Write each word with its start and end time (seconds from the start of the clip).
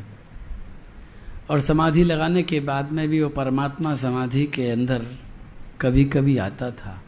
और 1.49 1.59
समाधि 1.59 2.03
लगाने 2.03 2.43
के 2.43 2.59
बाद 2.59 2.91
में 2.91 3.09
भी 3.09 3.21
वो 3.21 3.29
परमात्मा 3.29 3.93
समाधि 3.93 4.45
के 4.45 4.69
अंदर 4.71 5.05
कभी 5.81 6.05
कभी 6.05 6.37
आता 6.37 6.71
था 6.71 7.03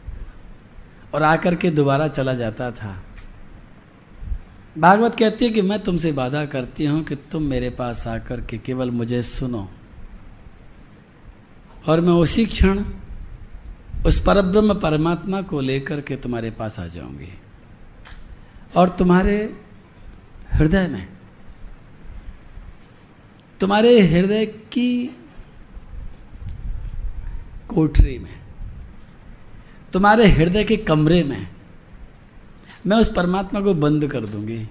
और 1.14 1.22
आकर 1.22 1.54
के 1.54 1.70
दोबारा 1.70 2.08
चला 2.08 2.34
जाता 2.34 2.70
था। 2.70 3.05
भागवत 4.78 5.14
कहती 5.14 5.44
है 5.44 5.50
कि 5.50 5.62
मैं 5.62 5.78
तुमसे 5.82 6.10
वादा 6.12 6.44
करती 6.46 6.84
हूँ 6.84 7.02
कि 7.04 7.16
तुम 7.32 7.42
मेरे 7.42 7.70
पास 7.70 8.06
आकर 8.06 8.40
के 8.40 8.58
केवल 8.58 8.90
मुझे 8.90 9.22
सुनो। 9.22 9.68
और 11.88 12.00
मैं 12.00 12.12
उसी 12.12 12.44
क्षण 12.46 12.84
उस 14.06 14.20
परब्रह्म 14.20 14.74
परमात्मा 14.74 15.40
को 15.42 15.60
लेकर 15.60 16.00
के 16.00 16.16
तुम्हारे 16.16 16.50
पास 16.50 16.78
आ 16.80 16.86
जाऊँगी। 16.86 17.32
और 18.76 18.88
तुम्हारे 18.88 19.36
हृदय 20.52 20.86
में, 20.88 21.08
तुम्हारे 23.60 23.98
हृदय 24.00 24.46
की 24.46 25.06
कोठरी 27.68 28.18
में, 28.18 28.34
तुम्हारे 29.92 30.28
हृदय 30.28 30.64
के 30.64 30.76
कमरे 30.76 31.22
में 31.24 31.55
मैं 32.86 32.96
उस 32.96 33.12
परमात्मा 33.12 33.60
को 33.60 33.74
बंद 33.74 34.10
कर 34.10 34.26
दूँगी। 34.26 34.66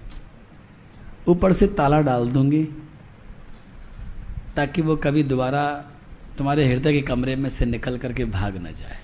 ऊपर 1.28 1.54
से 1.54 1.68
ताला 1.68 2.02
डाल 2.02 2.30
दूँगी, 2.30 2.64
ताकि 4.56 4.82
वो 4.82 4.96
कभी 4.96 5.24
दोबारा 5.24 5.66
तुम्हारे 6.38 6.68
हृदय 6.68 6.94
के 6.94 7.02
कमरे 7.02 7.36
में 7.36 7.50
से 7.50 7.66
निकल 7.66 7.98
करके 7.98 8.26
भाग 8.28 8.58
न 8.58 8.74
जाए। 8.74 9.00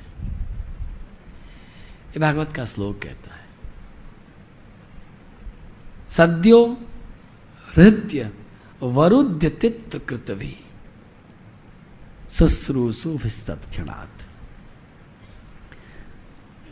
ये 2.08 2.20
भागवत 2.20 2.54
का 2.54 2.66
श्लोक 2.66 3.02
कहता 3.04 3.36
है, 3.36 3.46
सद्यो 6.10 6.66
हृदय 7.68 8.30
वरुद्य 8.82 9.50
तित्र 9.52 10.00
कृतवी 10.00 10.56
शुश्रूषु 12.30 13.18
क्षणात 13.18 14.28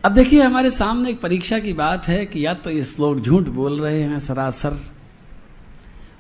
अब 0.04 0.12
देखिए, 0.12 0.42
हमारे 0.42 0.70
सामने 0.70 1.10
एक 1.10 1.20
परीक्षा 1.22 1.58
की 1.60 1.72
बात 1.74 2.08
है 2.08 2.26
कि 2.26 2.46
या 2.46 2.54
तो 2.54 2.70
ये 2.70 2.84
श्लोक 2.84 3.20
झूठ 3.20 3.48
बोल 3.48 3.80
रहे 3.80 4.02
हैं 4.02 4.20
सरासर, 4.20 4.78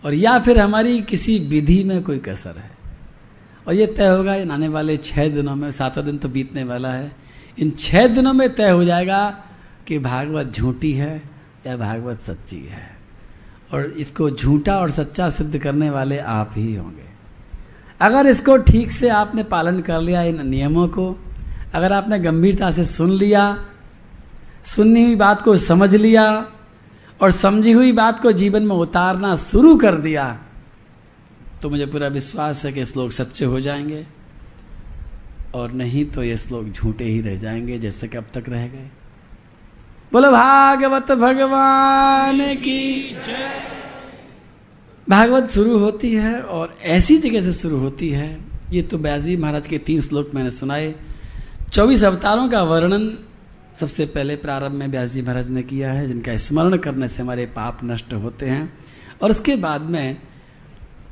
और 0.06 0.14
या 0.14 0.38
फिर 0.40 0.60
हमारी 0.60 1.02
किसी 1.02 1.38
विधि 1.40 1.84
में 1.84 2.02
कोई 2.04 2.18
कसर 2.20 2.58
है। 2.58 2.72
और 3.68 3.74
ये 3.74 3.86
तय 3.88 4.08
होगा, 4.08 4.36
इन 4.36 4.52
आने 4.52 4.68
वाले 4.68 4.98
छह 4.98 5.28
दिनों 5.28 5.56
में, 5.56 5.70
सातों 5.72 6.06
दिन 6.06 6.18
तो 6.18 6.30
बीतने 6.30 6.64
वाला 6.64 6.92
है, 6.92 7.12
इन 7.58 7.72
छह 7.80 8.08
दिनों 8.08 8.34
में 8.34 8.54
तय 8.56 8.70
हो 8.70 8.84
जाएगा 8.84 9.30
कि 9.88 10.00
भागवत 10.00 10.52
झूठी 10.56 10.92
है 10.94 11.22
या 11.68 11.78
भागवत 11.78 12.20
सच्ची 12.20 12.60
है। 12.66 12.88
और 13.74 13.86
इसको 13.98 14.30
झूठा 14.32 14.78
और 14.78 14.92
सच्चा 14.92 15.30
सिद्ध 15.30 15.58
करने 15.58 15.90
वाले 15.90 16.18
आप 16.20 16.52
ही 16.56 16.74
होंगे। 16.76 17.08
अगर 18.02 18.28
इसको 18.28 18.58
ठीक 18.58 18.92
से 18.92 19.10
आपने 19.10 19.44
पालन 19.46 19.82
कर 19.82 20.02
लिया 20.02 20.24
इन 20.24 20.48
नियमों 20.48 20.88
को 20.88 21.12
अगर 21.74 21.94
आपने 21.94 22.20
गंभीरता 22.20 22.70
से 22.72 22.84
सुन 22.84 23.12
लिया, 23.12 23.44
सुननी 24.64 25.04
हुई 25.04 25.16
बात 25.16 25.42
को 25.42 25.56
समझ 25.58 25.96
लिया, 25.96 26.26
और 27.22 27.32
समझी 27.32 27.72
हुई 27.72 27.92
बात 27.92 28.20
को 28.20 28.32
जीवन 28.32 28.64
में 28.64 28.76
उतारना 28.76 29.36
शुरू 29.36 29.76
कर 29.78 29.96
दिया 29.98 30.26
तो 31.62 31.70
मुझे 31.70 31.86
पूरा 31.86 32.08
विश्वास 32.08 32.66
है 32.66 32.72
कि 32.74 32.86
श्लोक 32.86 33.12
सच्चे 33.12 33.46
हो 33.46 33.60
जाएँगे, 33.60 34.06
और 35.56 35.72
नहीं 35.72 36.06
तो 36.06 36.24
ये 36.24 36.38
श्लोक 36.38 36.66
झूठे 36.66 37.04
ही 37.04 37.20
रह 37.22 37.36
जाएँगे 37.36 37.80
जैसे 37.80 38.08
कि 38.08 38.18
अब 38.18 38.28
तक 38.34 38.50
रह 38.50 38.68
गए। 38.68 38.90
बोलो, 40.14 40.32
भागवत 40.32 41.12
भगवान 41.12 42.40
की 42.56 43.16
भागवत 45.08 45.50
शुरू 45.50 45.78
होती 45.78 46.14
है 46.14 46.40
और 46.42 46.78
ऐसी 46.82 47.18
जगह 47.18 47.42
से 47.42 47.54
शुरू 47.54 47.78
होती 47.78 48.10
है। 48.10 48.38
ये 48.72 48.82
तो 48.82 48.98
ब्याजी 48.98 49.38
महाराज 49.38 49.68
के 49.68 49.78
तीन 49.78 50.02
श्लोक 50.02 50.32
मैंने 50.36 50.50
सुनाए। 50.52 50.94
चौबीस 51.72 52.04
अवतारों 52.04 52.48
का 52.50 52.62
वर्णन 52.64 53.04
सबसे 53.76 54.06
पहले 54.06 54.36
प्रारंभ 54.36 54.74
में 54.74 54.88
व्यास 54.88 55.10
जी 55.10 55.22
महाराज 55.22 55.50
ने 55.50 55.64
किया 55.64 55.92
है, 55.92 56.08
जिनका 56.08 56.36
स्मरण 56.36 56.78
करने 56.78 57.08
से 57.08 57.22
हमारे 57.22 57.46
पाप 57.46 57.80
नष्ट 57.84 58.14
होते 58.14 58.46
हैं। 58.46 58.74
और 59.22 59.32
उसके 59.32 59.56
बाद 59.56 59.82
में 59.82 60.18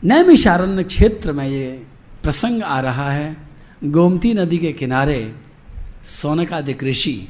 नैमिषारण्य 0.04 0.84
क्षेत्र 0.84 1.32
में 1.32 1.48
ये 1.48 1.86
प्रसंग 2.24 2.64
आ 2.64 2.80
रहा 2.80 3.12
है। 3.12 3.36
गोमती 3.84 4.34
नदी 4.34 4.58
के 4.58 4.72
किनारे 4.74 5.36
सोनकादिक 6.04 6.84
ऋषि 6.84 7.30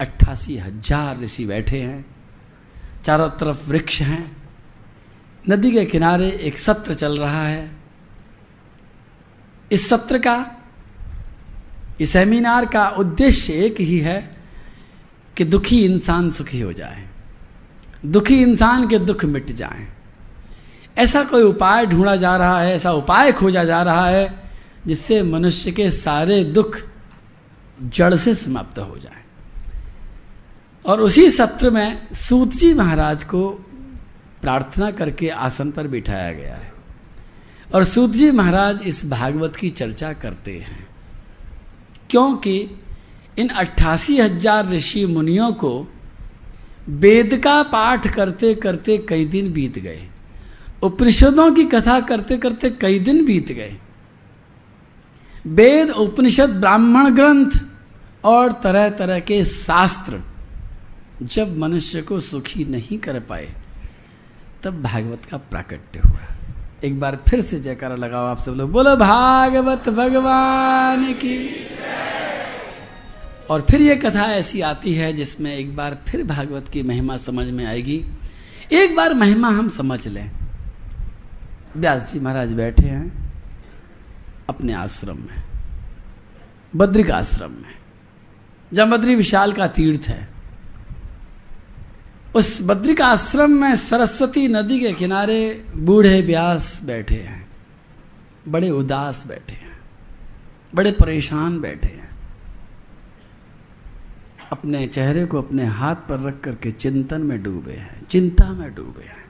अट्ठासी 0.00 0.56
हज़ार 0.56 1.20
ऋषि 1.20 1.44
बैठे 1.46 1.80
हैं। 1.80 2.04
चारों 3.04 3.28
तरफ़ 3.30 3.68
वृक्ष 3.68 4.00
हैं। 4.02 4.36
नदी 5.50 5.72
के 5.72 5.84
किनारे 5.84 6.28
एक 6.42 6.58
सत्र 6.58 6.94
चल 6.94 7.18
रहा 7.18 7.46
है। 7.46 7.70
इस 9.72 9.88
सत्र 9.88 10.18
का 10.18 10.55
इस 12.00 12.10
सेमिनार 12.10 12.66
का 12.66 12.88
उद्देश्य 12.88 13.52
एक 13.52 13.80
ही 13.80 13.98
है 13.98 14.36
कि 15.36 15.44
दुखी 15.44 15.84
इंसान 15.84 16.30
सुखी 16.30 16.60
हो 16.60 16.72
जाए, 16.72 17.08
दुखी 18.06 18.42
इंसान 18.42 18.88
के 18.88 18.98
दुख 18.98 19.24
मिट 19.24 19.52
जाए। 19.52 19.88
ऐसा 20.98 21.22
कोई 21.24 21.42
उपाय 21.42 21.86
ढूंढा 21.86 22.16
जा 22.16 22.36
रहा 22.36 22.60
है, 22.60 22.74
ऐसा 22.74 22.92
उपाय 22.92 23.32
खोजा 23.32 23.64
जा 23.64 23.82
रहा 23.82 24.08
है, 24.08 24.50
जिससे 24.86 25.22
मनुष्य 25.22 25.72
के 25.72 25.90
सारे 25.90 26.44
दुख 26.44 26.78
जड़ 27.82 28.14
से 28.14 28.34
समाप्त 28.34 28.78
हो 28.78 28.98
जाए। 28.98 29.22
और 30.86 31.00
उसी 31.00 31.30
सत्र 31.30 31.70
में 31.70 32.14
सूत 32.14 32.50
जी 32.50 32.74
महाराज 32.74 33.24
को 33.24 33.48
प्रार्थना 34.42 34.90
करके 34.90 35.28
आसन 35.28 35.70
पर 35.70 35.86
बिठाया 35.86 36.32
गया 36.32 36.54
है। 36.54 36.72
और 37.74 37.84
सूत 37.84 38.10
जी 38.10 38.30
महाराज 38.30 38.82
इस 38.82 39.10
भागवत 39.10 39.56
की 39.56 39.70
चर्चा 39.70 40.12
करते 40.12 40.58
हैं। 40.58 40.85
क्योंकि 42.10 42.58
इन 43.38 43.48
अट्ठासी 43.48 44.18
हज़ार 44.20 44.68
ऋषि 44.68 45.04
मुनियों 45.06 45.52
को 45.52 45.72
वेद 46.88 47.36
का 47.44 47.62
पाठ 47.62 48.06
करते 48.14 48.54
करते 48.54 48.98
कई 48.98 49.24
दिन 49.24 49.52
बीत 49.52 49.78
गए। 49.78 50.02
उपनिषदों 50.82 51.50
की 51.54 51.64
कथा 51.64 51.98
करते 52.00 52.36
करते 52.36 52.70
कई 52.70 52.98
दिन 52.98 53.24
बीत 53.26 53.52
गए। 53.52 53.76
वेद, 55.46 55.90
उपनिषद, 55.90 56.50
ब्राह्मण 56.60 57.14
ग्रंथ 57.14 57.50
और 58.24 58.52
तरह 58.62 58.88
तरह 58.90 59.20
के 59.20 59.42
शास्त्र 59.44 60.22
जब 61.22 61.56
मनुष्य 61.58 62.02
को 62.02 62.20
सुखी 62.20 62.64
नहीं 62.64 62.98
कर 62.98 63.20
पाए, 63.20 63.48
तब 64.62 64.82
भागवत 64.82 65.24
का 65.24 65.36
प्राकट्य 65.36 66.00
हुआ। 66.00 66.35
एक 66.84 67.00
बार 67.00 67.18
फिर 67.28 67.40
से 67.40 67.60
जयकारा 67.60 67.96
लगाओ 67.96 68.26
आप 68.26 68.38
सब 68.38 68.52
लोग। 68.52 68.70
बोलो, 68.72 68.96
भागवत 68.96 69.88
भगवान 69.88 71.12
की। 71.12 71.66
और 73.50 73.60
फिर 73.70 73.82
ये 73.82 73.96
कथा 73.96 74.24
ऐसी 74.24 74.60
आती 74.60 74.94
है 74.94 75.12
जिसमें 75.12 75.56
एक 75.56 75.76
बार 75.76 75.98
फिर 76.08 76.24
भागवत 76.24 76.68
की 76.68 76.82
महिमा 76.82 77.16
समझ 77.16 77.46
में 77.46 77.64
आएगी। 77.66 78.04
एक 78.72 78.96
बार 78.96 79.14
महिमा 79.14 79.48
हम 79.48 79.68
समझ 79.68 80.08
लें। 80.08 80.30
व्यास 81.76 82.12
जी 82.12 82.20
महाराज 82.20 82.54
बैठे 82.54 82.86
हैं, 82.86 83.32
अपने 84.48 84.72
आश्रम 84.72 85.16
में, 85.16 85.42
बद्रिक 86.76 87.10
आश्रम 87.10 87.50
में 87.50 87.74
जमबद्री 88.72 89.14
विशाल 89.14 89.52
का 89.52 89.66
तीर्थ 89.66 90.08
है। 90.08 90.35
उस 92.36 92.58
बद्रिक 92.62 93.00
आश्रम 93.00 93.50
में 93.50 93.74
सरस्वती 93.74 94.46
नदी 94.48 94.78
के 94.80 94.92
किनारे 94.92 95.64
बूढ़े 95.76 96.20
व्यास 96.20 96.80
बैठे 96.84 97.14
हैं, 97.14 97.46
बड़े 98.48 98.70
उदास 98.70 99.26
बैठे 99.26 99.54
हैं, 99.54 99.78
बड़े 100.74 100.92
परेशान 100.92 101.60
बैठे 101.60 101.88
हैं। 101.88 102.08
अपने 104.52 104.86
चेहरे 104.86 105.24
को 105.26 105.38
अपने 105.38 105.64
हाथ 105.66 105.94
पर 106.08 106.20
रख 106.20 106.40
करके 106.40 106.70
चिंतन 106.70 107.22
में 107.22 107.42
डूबे 107.42 107.72
हैं, 107.72 108.06
चिंता 108.06 108.50
में 108.52 108.74
डूबे 108.74 109.04
हैं। 109.04 109.24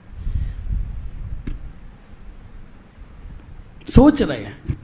सोच 3.89 4.23
रहे 4.23 4.45
हैं, 4.45 4.77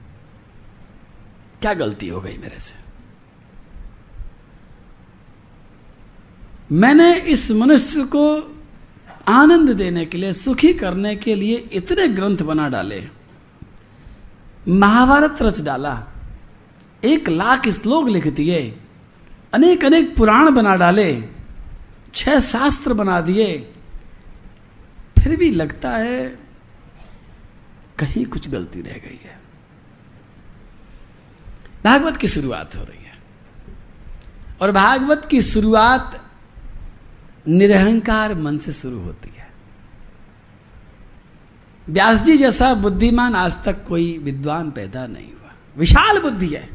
क्या 1.61 1.73
गलती 1.73 2.07
हो 2.07 2.21
गई 2.21 2.37
मेरे 2.37 2.59
से? 2.59 2.82
मैंने 6.73 7.15
इस 7.15 7.51
मनुष्य 7.51 8.03
को 8.03 8.55
आनंद 9.27 9.69
देने 9.69 10.05
के 10.05 10.17
लिए, 10.17 10.33
सुखी 10.33 10.73
करने 10.73 11.15
के 11.15 11.35
लिए 11.35 11.55
इतने 11.55 12.07
ग्रंथ 12.07 12.37
बना 12.37 12.69
डाले। 12.69 13.07
महाभारत 14.67 15.37
रच 15.41 15.61
डाला। 15.61 16.07
एक 17.03 17.29
लाख 17.29 17.69
श्लोक 17.69 18.09
लिख 18.09 18.27
दिए। 18.27 18.79
अनेक 19.53 19.85
अनेक 19.85 20.15
पुराण 20.15 20.51
बना 20.51 20.75
डाले। 20.75 21.23
छह 22.15 22.39
शास्त्र 22.39 22.93
बना 22.93 23.21
दिए। 23.21 23.73
फिर 25.19 25.37
भी 25.37 25.51
लगता 25.51 25.89
है 25.89 26.39
कहीं 27.99 28.25
कुछ 28.25 28.49
गलती 28.49 28.81
रह 28.81 28.93
गई 28.93 29.21
है। 29.23 29.39
भागवत 31.83 32.17
की 32.17 32.27
शुरुआत 32.27 32.75
हो 32.75 32.83
रही 32.83 33.03
है। 33.03 33.13
और 34.61 34.71
भागवत 34.71 35.27
की 35.31 35.41
शुरुआत 35.41 36.22
निरहंकार 37.47 38.35
मन 38.35 38.57
से 38.57 38.71
शुरू 38.71 38.99
होती 38.99 39.31
है। 39.37 39.49
व्यास 41.89 42.23
जी 42.23 42.37
जैसा 42.37 42.73
बुद्धिमान 42.73 43.35
आज 43.35 43.63
तक 43.63 43.85
कोई 43.87 44.17
विद्वान 44.17 44.71
पैदा 44.71 45.07
नहीं 45.07 45.27
हुआ। 45.27 45.51
विशाल 45.77 46.19
बुद्धि 46.19 46.47
है। 46.47 46.69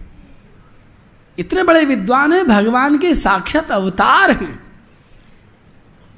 इतने 1.39 1.63
बड़े 1.63 1.85
विद्वान 1.85 2.33
हैं, 2.33 2.47
भगवान 2.47 2.99
के 2.99 3.15
साक्षात 3.15 3.73
अवतार 3.73 4.31
हैं। 4.31 4.63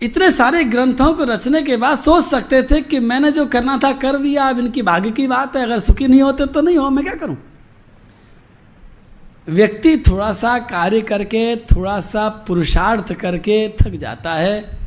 इतने 0.03 0.31
सारे 0.31 0.65
ग्रंथों 0.65 1.15
को 1.15 1.25
रचने 1.25 1.63
के 1.63 1.77
बाद 1.77 1.99
सोच 1.99 2.25
सकते 2.25 2.63
थे 2.63 2.81
कि 2.81 2.99
मैंने 2.99 3.31
जो 3.31 3.47
करना 3.47 3.79
था 3.79 3.93
कर 3.93 4.17
दिया, 4.17 4.49
अब 4.49 4.59
इनकी 4.59 4.83
भाग्य 4.83 5.11
की 5.11 5.27
बात 5.27 5.57
है, 5.57 5.63
अगर 5.63 5.79
सुखी 5.79 6.07
नहीं 6.07 6.23
होते 6.23 6.47
तो 6.47 6.61
नहीं 6.61 6.77
हो, 6.77 6.91
मैं 6.91 7.05
क्या 7.05 7.15
करूँ? 7.15 7.37
व्यक्ति 9.51 9.97
थोड़ा 9.99 10.33
सा 10.33 10.59
कार्य 10.59 11.01
करके, 11.01 11.57
थोड़ा 11.57 12.01
सा 12.01 12.29
पुरुषार्थ 12.29 13.13
करके 13.13 13.69
थक 13.83 13.91
जाता 13.91 14.35
है, 14.35 14.79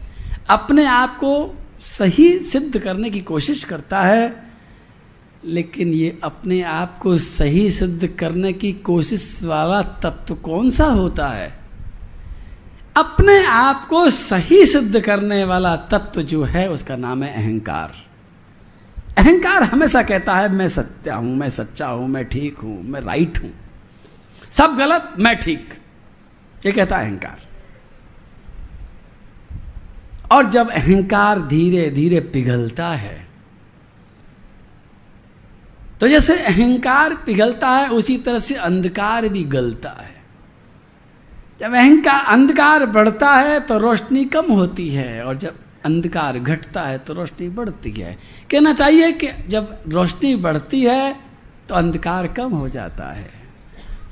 अपने 0.49 0.85
आप 0.85 1.17
को 1.17 1.55
सही 1.81 2.39
सिद्ध 2.39 2.79
करने 2.79 3.09
की 3.09 3.19
कोशिश 3.21 3.63
करता 3.63 4.01
है, 4.01 4.43
लेकिन 5.45 5.87
ये 5.87 6.19
अपने 6.23 6.61
आप 6.61 6.97
को 6.97 7.17
सही 7.17 7.69
सिद्ध 7.71 8.07
करने 8.07 8.53
की 8.53 8.71
कोशिश 8.73 9.39
वाला 9.43 9.81
तत्व 9.81 10.35
कौन 10.35 10.69
सा 10.69 10.85
होता 10.85 11.27
है? 11.27 11.51
अपने 12.97 13.45
आप 13.45 13.85
को 13.85 14.09
सही 14.09 14.65
सिद्ध 14.65 14.99
करने 14.99 15.43
वाला 15.43 15.75
तत्व 15.75 16.21
जो 16.21 16.43
है, 16.43 16.69
उसका 16.69 16.95
नाम 16.95 17.23
है 17.23 17.33
अहंकार। 17.43 17.93
अहंकार 19.17 19.63
हमेशा 19.63 20.03
कहता 20.03 20.33
है, 20.33 20.51
मैं 20.51 20.67
सत्या 20.67 21.15
हूँ, 21.15 21.35
मैं 21.35 21.49
सच्चा 21.49 21.87
हूँ, 21.87 22.07
मैं 22.07 22.25
ठीक 22.25 22.57
हूँ, 22.57 22.83
मैं 22.83 23.01
राइट 23.01 23.43
हूँ। 23.43 23.51
सब 24.53 24.75
गलत, 24.77 25.13
मैं 25.19 25.35
ठीक। 25.39 25.73
ये 26.65 26.71
कहता 26.71 26.97
है 26.97 27.05
अहंकार। 27.05 27.51
और 30.31 30.49
जब 30.49 30.69
अहंकार 30.71 31.39
धीरे 31.47 31.89
धीरे 31.89 32.19
पिघलता 32.33 32.87
है 32.87 33.21
तो 36.01 36.07
जैसे 36.07 36.37
अहंकार 36.39 37.13
पिघलता 37.15 37.69
है, 37.69 37.89
उसी 37.89 38.17
तरह 38.17 38.39
से 38.39 38.55
अंधकार 38.57 39.27
भी 39.29 39.43
गलता 39.45 39.89
है। 39.91 40.15
जब 41.61 41.73
अहंकार 41.73 42.25
अंधकार 42.25 42.85
बढ़ता 42.85 43.31
है 43.31 43.59
तो 43.59 43.77
रोशनी 43.79 44.25
कम 44.25 44.51
होती 44.51 44.89
है, 44.89 45.23
और 45.23 45.37
जब 45.37 45.59
अंधकार 45.85 46.39
घटता 46.39 46.81
है 46.81 46.97
तो 46.97 47.13
रोशनी 47.13 47.49
बढ़ती 47.49 47.91
है। 47.91 48.17
कहना 48.51 48.73
चाहिए 48.73 49.11
कि 49.13 49.29
जब 49.47 49.77
रोशनी 49.87 50.35
बढ़ती 50.37 50.81
है 50.83 51.15
तो 51.69 51.75
अंधकार 51.75 52.27
कम 52.33 52.51
हो 52.51 52.67
जाता 52.69 53.11
है। 53.11 53.42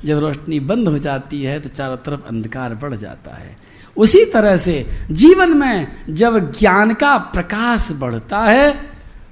जब 0.04 0.18
रोशनी 0.18 0.60
बंद 0.60 0.88
हो 0.88 0.98
जाती 0.98 1.42
है 1.42 1.58
तो 1.60 1.68
चारों 1.68 1.96
तरफ़ 1.96 2.26
अंधकार 2.28 2.74
बढ़ 2.74 2.94
जाता 2.94 3.34
है। 3.34 3.56
उसी 3.96 4.24
तरह 4.24 4.56
से 4.56 4.74
जीवन 5.10 5.56
में 5.58 5.86
जब 6.10 6.50
ज्ञान 6.52 6.94
का 6.94 7.16
प्रकाश 7.32 7.88
बढ़ता 7.92 8.40
है 8.40 8.70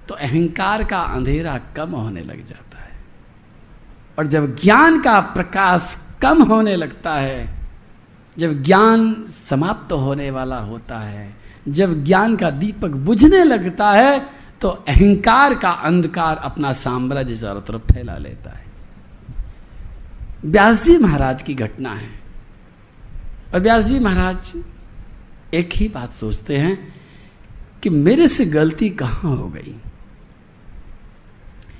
तो 0.09 0.15
अहंकार 0.15 0.85
का 0.85 1.01
अंधेरा 1.07 1.59
कम 1.77 1.91
होने 1.91 2.21
लग 2.21 2.47
जाता 2.47 2.79
है। 2.79 2.99
और 4.19 4.27
जब 4.27 4.55
ज्ञान 4.57 5.01
का 5.01 5.19
प्रकाश 5.21 5.97
कम 6.23 6.43
होने 6.43 6.77
लगता 6.77 7.15
है, 7.15 7.59
जब 8.37 8.63
ज्ञान 8.63 9.15
समाप्त 9.29 9.89
तो 9.91 9.97
होने 9.97 10.31
वाला 10.31 10.59
होता 10.59 10.99
है, 10.99 11.33
जब 11.69 12.05
ज्ञान 12.05 12.37
का 12.37 12.51
दीपक 12.51 12.91
बुझने 13.07 13.45
लगता 13.45 13.91
है 13.91 14.21
तो 14.61 14.69
अहंकार 14.69 15.55
का 15.55 15.71
अंधकार 15.71 16.37
अपना 16.37 16.73
साम्राज्य 16.73 17.37
चारों 17.37 17.61
तरफ़ 17.61 17.93
फैला 17.93 18.17
लेता 18.19 18.51
है। 18.51 18.60
व्यास 20.45 20.85
जी 20.85 20.99
महाराज 20.99 21.43
की 21.43 21.55
घटना 21.55 21.95
है। 21.95 22.09
और 23.55 23.61
व्यास 23.61 23.85
जी 23.85 23.99
महाराज 23.99 24.53
एक 25.55 25.71
ही 25.73 25.89
बात 25.89 26.15
सोचते 26.15 26.57
हैं 26.57 26.95
कि 27.83 27.91
मेरे 27.91 28.29
से 28.29 28.45
गलती 28.45 28.91
कहाँ 28.91 29.37
हो 29.37 29.49
गई। 29.49 29.75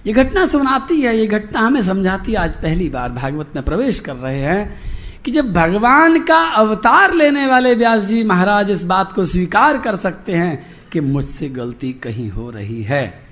ये 0.07 0.13
घटना 0.13 0.47
सुनाती 0.47 1.01
है, 1.01 1.17
ये 1.19 1.27
घटना 1.27 1.61
हमें 1.61 1.83
समझाती 1.83 2.33
है। 2.33 2.39
आज 2.39 2.55
पहली 2.55 2.89
बार 2.89 3.09
भागवत 3.09 3.53
में 3.57 3.65
प्रवेश 3.65 4.01
कर 4.01 4.17
रहे 4.17 4.41
हैं 4.41 4.81
कि 5.25 5.31
जब 5.31 5.53
भगवान 5.53 6.21
का 6.21 6.45
अवतार 6.49 7.15
लेने 7.15 7.47
वाले 7.47 7.75
व्यास 7.75 8.05
जी 8.05 8.23
महाराज 8.23 8.71
इस 8.71 8.85
बात 8.85 9.13
को 9.13 9.25
स्वीकार 9.25 9.79
कर 9.79 9.97
सकते 9.97 10.33
हैं 10.33 10.67
कि 10.93 11.01
मुझसे 11.01 11.49
गलती 11.49 11.93
कहीं 11.93 12.31
हो 12.31 12.51
रही 12.51 12.83
है। 12.83 13.23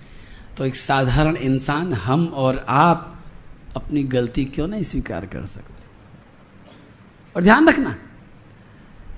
तो 0.56 0.64
एक 0.64 0.76
साधारण 0.76 1.36
इंसान 1.36 1.92
हम 1.92 2.26
और 2.26 2.66
आप 2.68 3.17
अपनी 3.78 4.02
गलती 4.02 4.44
क्यों 4.44 4.68
नहीं 4.68 4.82
स्वीकार 4.82 5.26
कर 5.26 5.44
सकते? 5.44 5.84
और 7.36 7.42
ध्यान 7.42 7.68
रखना, 7.68 7.96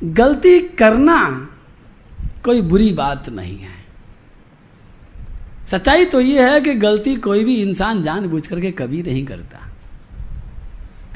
गलती 0.05 0.61
करना 0.61 1.49
कोई 2.45 2.63
बुरी 2.63 2.93
बात 2.93 3.29
नहीं 3.29 3.59
है। 3.59 3.81
सच्चाई 5.67 6.05
तो 6.05 6.21
यह 6.21 6.53
है 6.53 6.61
कि 6.61 6.75
गलती 6.75 7.17
कोई 7.17 7.45
भी 7.45 7.63
इंसान 7.63 8.03
जानबूझ 8.03 8.47
करके 8.47 8.71
कभी 8.71 9.03
नहीं 9.03 9.27
करता। 9.27 9.59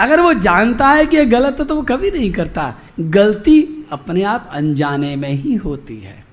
अगर 0.01 0.21
वो 0.21 0.35
जानता 0.35 0.89
है 0.89 1.07
कि 1.07 1.25
गलत 1.25 1.57
है 1.61 1.67
तो 1.67 1.77
वो 1.77 1.83
कभी 1.83 2.11
नहीं 2.11 2.33
करता। 2.33 2.75
गलती 3.01 3.87
अपने 3.93 4.23
आप 4.23 4.51
अनजाने 4.53 5.17
में 5.17 5.33
ही 5.33 5.55
होती 5.55 6.01
है। 6.01 6.25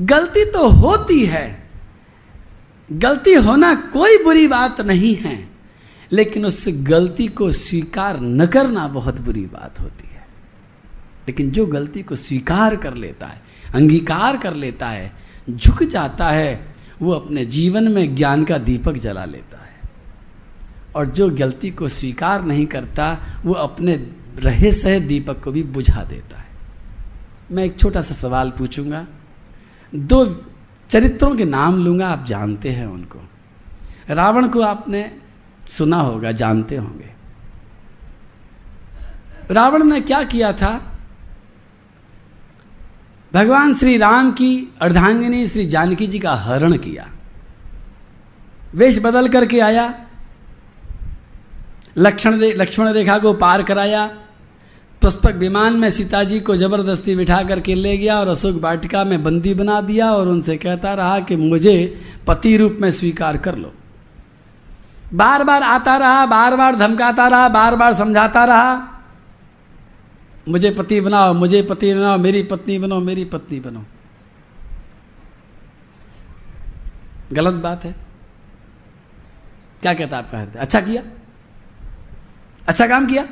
गलती 0.00 0.44
तो 0.44 0.68
होती 0.68 1.26
है। 1.26 1.70
गलती 2.92 3.34
होना 3.34 3.74
कोई 3.74 4.24
बुरी 4.24 4.46
बात 4.46 4.80
नहीं 4.80 5.14
है। 5.16 5.47
लेकिन 6.12 6.46
उस 6.46 6.64
गलती 6.68 7.26
को 7.26 7.52
स्वीकार 7.52 8.20
न 8.20 8.46
करना 8.46 8.88
बहुत 8.88 9.20
बुरी 9.20 9.46
बात 9.46 9.80
होती 9.80 10.08
है। 10.08 10.28
लेकिन 11.28 11.50
जो 11.50 11.66
गलती 11.66 12.02
को 12.02 12.16
स्वीकार 12.16 12.76
कर 12.76 12.94
लेता 12.94 13.26
है, 13.26 13.42
अंगीकार 13.74 14.36
कर 14.36 14.54
लेता 14.54 14.88
है, 14.88 15.12
झुक 15.50 15.82
जाता 15.82 16.30
है, 16.30 16.74
वो 17.02 17.12
अपने 17.12 17.44
जीवन 17.44 17.92
में 17.92 18.16
ज्ञान 18.16 18.44
का 18.44 18.58
दीपक 18.58 18.92
जला 18.92 19.24
लेता 19.24 19.58
है। 19.58 19.80
और 20.96 21.06
जो 21.06 21.30
गलती 21.30 21.70
को 21.70 21.88
स्वीकार 21.88 22.44
नहीं 22.44 22.66
करता, 22.66 23.18
वो 23.44 23.54
अपने 23.54 24.10
रहे 24.36 24.72
सहे 24.72 25.00
दीपक 25.00 25.44
को 25.44 25.52
भी 25.52 25.62
बुझा 25.62 26.04
देता 26.04 26.38
है। 26.38 26.48
मैं 27.52 27.64
एक 27.64 27.78
छोटा 27.78 28.00
सा 28.00 28.14
सवाल 28.14 28.50
पूछूँगा। 28.50 29.06
दो 29.94 30.44
चरित्रों 30.90 31.36
के 31.36 31.44
नाम 31.44 31.84
लूँगा, 31.84 32.08
आप 32.08 32.26
जानते 32.26 32.68
हैं 32.68 32.86
उनको। 32.86 33.18
रावण 34.10 34.48
को 34.48 34.60
आपने 34.60 35.18
सुना 35.68 35.96
होगा, 35.96 36.32
जानते 36.32 36.76
होंगे। 36.76 37.10
रावण 39.50 39.84
ने 39.84 40.00
क्या 40.00 40.22
किया 40.22 40.52
था? 40.52 40.98
भगवान 43.34 43.74
श्री 43.74 43.96
राम 43.96 44.32
की 44.32 44.74
अर्धांगिनी 44.80 45.46
श्री 45.46 45.66
जानकी 45.66 46.06
जी 46.06 46.18
का 46.18 46.34
हरण 46.34 46.76
किया। 46.76 47.08
वेश 48.74 48.98
बदल 48.98 49.28
करके 49.28 49.60
आया। 49.60 49.94
लक्षण 51.98 52.34
लक्ष्मण 52.34 52.88
रेखा 52.88 53.18
को 53.18 53.32
पार 53.32 53.62
कराया। 53.62 54.06
पुष्पक 55.02 55.32
विमान 55.32 55.76
में 55.76 55.90
सीता 55.90 56.24
जी 56.24 56.40
को 56.40 56.56
ज़बरदस्ती 56.56 57.16
बिठा 57.16 57.42
करके 57.42 57.74
ले 57.74 57.96
गया 57.98 58.20
और 58.20 58.28
अशोक 58.28 58.60
वाटिका 58.62 59.04
में 59.04 59.22
बंदी 59.22 59.54
बना 59.54 59.80
दिया 59.80 60.12
और 60.12 60.28
उनसे 60.28 60.56
कहता 60.56 60.94
रहा 60.94 61.20
कि 61.20 61.36
मुझे 61.36 62.00
पति 62.26 62.56
रूप 62.56 62.78
में 62.80 62.90
स्वीकार 62.90 63.36
कर 63.36 63.56
लो। 63.56 63.72
बार 65.14 65.44
बार 65.44 65.62
आता 65.62 65.96
रहा 65.96 66.26
बार 66.26 66.56
बार 66.56 66.76
धमकाता 66.76 67.28
रहा 67.28 67.48
बार 67.48 67.76
बार 67.76 67.94
समझाता 67.94 68.44
रहा। 68.44 68.94
मुझे 70.48 70.70
पति 70.70 71.00
बनाओ, 71.00 71.34
मुझे 71.34 71.62
पति 71.62 71.94
बनाओ, 71.94 72.18
मेरी 72.18 72.42
पत्नी 72.42 72.78
बनो 72.78 73.00
मेरी 73.00 73.24
पत्नी 73.24 73.60
बनो 73.60 73.84
गलत 77.32 77.54
बात 77.54 77.84
है। 77.84 77.94
क्या 79.82 79.94
कहता 79.94 80.18
आपका 80.18 80.38
हृदय? 80.38 80.58
अच्छा 80.58 80.80
किया? 80.80 81.02
अच्छा 82.68 82.86
काम 82.86 83.06
किया? 83.06 83.28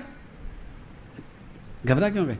घबरा 1.86 2.10
क्यों 2.10 2.26
गए? 2.26 2.38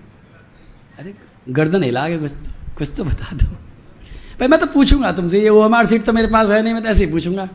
अरे, 0.98 1.14
गर्दन 1.48 1.82
हिला 1.82 2.08
के 2.08 2.18
कुछ 2.18 2.32
कुछ 2.78 2.90
तो 2.96 3.04
बता 3.04 3.36
दो। 3.36 3.46
भाई, 3.46 4.48
मैं 4.48 4.60
तो 4.60 4.66
पूछूँगा 4.66 5.12
तुमसे, 5.12 5.40
ये 5.40 5.48
हमारी 5.48 5.88
सीट 5.88 6.04
तो 6.04 6.12
मेरे 6.12 6.28
पास 6.28 6.50
है 6.50 6.62
नहीं, 6.62 6.74
मैं 6.74 6.82
तो 6.82 6.88
ऐसे 6.88 7.04
ही 7.04 7.10
पूछूँगा। 7.10 7.48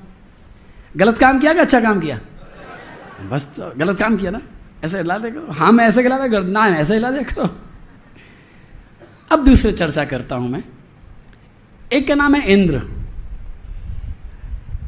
गलत 0.97 1.17
काम 1.17 1.39
किया 1.39 1.53
कि 1.53 1.59
अच्छा 1.59 1.79
काम 1.79 1.99
किया? 1.99 2.19
बस 3.29 3.45
तो 3.45 3.71
गलत 3.77 3.99
काम 3.99 4.17
किया 4.17 4.31
ना। 4.31 4.41
ऐसे 4.83 4.97
हिला 4.97 5.17
दे 5.17 5.31
करो। 5.31 5.51
हाँ 5.51 5.71
मैं 5.71 5.87
ऐसे 5.87 6.01
हिला 6.01 6.17
दे 6.17 6.29
करो 6.29 6.43
ना 6.43 6.67
ऐसे 6.67 6.93
हिला 6.93 7.11
दे 7.11 7.23
करो। 7.23 7.49
अब 9.31 9.45
दूसरे 9.45 9.71
चर्चा 9.71 10.05
करता 10.05 10.35
हूँ 10.35 10.49
मैं। 10.49 10.63
एक 11.93 12.07
का 12.07 12.15
नाम 12.15 12.35
है 12.35 12.53
इंद्र। 12.53 12.81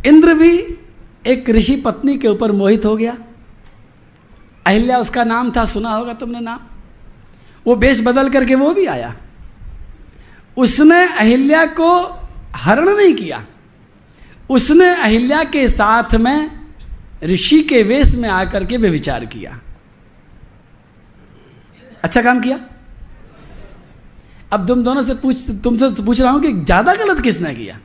इंद्र 0.05 0.33
भी 0.33 0.77
एक 1.27 1.49
ऋषि 1.49 1.75
पत्नी 1.75 2.17
के 2.17 2.27
ऊपर 2.27 2.51
मोहित 2.51 2.85
हो 2.85 2.95
गया। 2.97 3.17
अहिल्या 4.65 4.97
उसका 4.97 5.23
नाम 5.23 5.51
था, 5.51 5.65
सुना 5.65 5.93
होगा 5.93 6.13
तुमने 6.13 6.39
नाम? 6.39 6.59
वो 7.67 7.75
बेश 7.75 8.01
बदल 8.01 8.29
करके 8.29 8.55
वो 8.55 8.73
भी 8.73 8.85
आया। 8.85 9.15
उसने 10.57 11.05
अहिल्या 11.05 11.65
को 11.65 12.19
हरण 12.55 12.89
नहीं 12.89 13.13
किया। 13.13 13.45
उसने 14.53 14.89
अहिल्या 14.95 15.43
के 15.43 15.67
साथ 15.69 16.15
में, 16.15 16.51
ऋषि 17.23 17.61
के 17.63 17.81
वेश 17.83 18.15
में 18.15 18.29
आकर 18.29 18.65
के 18.65 18.77
वे 18.77 18.89
विचार 18.89 19.25
किया। 19.25 19.59
अच्छा 22.03 22.21
काम 22.21 22.39
किया? 22.41 22.59
अब 24.51 24.67
तुम 24.67 24.83
दोनों 24.83 25.03
से 25.03 25.13
पूछ, 25.15 25.49
तुमसे 25.63 26.03
पूछ 26.03 26.21
रहा 26.21 26.31
हूँ 26.31 26.41
कि 26.41 26.51
ज़्यादा 26.53 26.95
गलत 26.95 27.21
किसने 27.21 27.53
किया? 27.55 27.79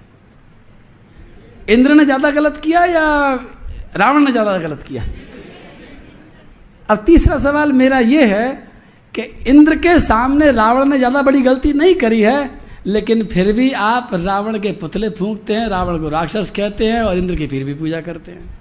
इंद्र 1.69 1.95
ने 1.95 2.05
ज़्यादा 2.05 2.31
गलत 2.31 2.61
किया 2.65 2.85
या 2.85 3.05
रावण 3.97 4.25
ने 4.25 4.31
ज़्यादा 4.33 4.57
गलत 4.59 4.83
किया? 4.83 5.05
अब 6.89 7.05
तीसरा 7.07 7.39
सवाल 7.39 7.73
मेरा 7.73 7.99
यह 7.99 8.35
है 8.35 8.51
कि 9.15 9.23
इंद्र 9.47 9.77
के 9.77 9.99
सामने 9.99 10.51
रावण 10.53 10.89
ने 10.89 10.99
ज़्यादा 10.99 11.23
बड़ी 11.23 11.41
गलती 11.43 11.73
नहीं 11.73 11.95
करी 11.95 12.21
है 12.21 12.58
लेकिन 12.87 13.25
फिर 13.27 13.53
भी 13.53 13.71
आप 13.73 14.11
रावण 14.15 14.59
के 14.59 14.73
पुतले 14.73 15.09
फूंकते 15.11 15.55
हैं, 15.55 15.69
रावण 15.69 15.99
को 15.99 16.09
राक्षस 16.09 16.53
कहते 16.57 16.87
हैं 16.87 17.03
और 17.03 17.19
इंद्र 17.19 17.37
की 17.37 17.47
फिर 17.47 17.65
भी 17.65 17.75
पूजा 17.75 18.01
करते 18.01 18.33
हैं। 18.33 18.59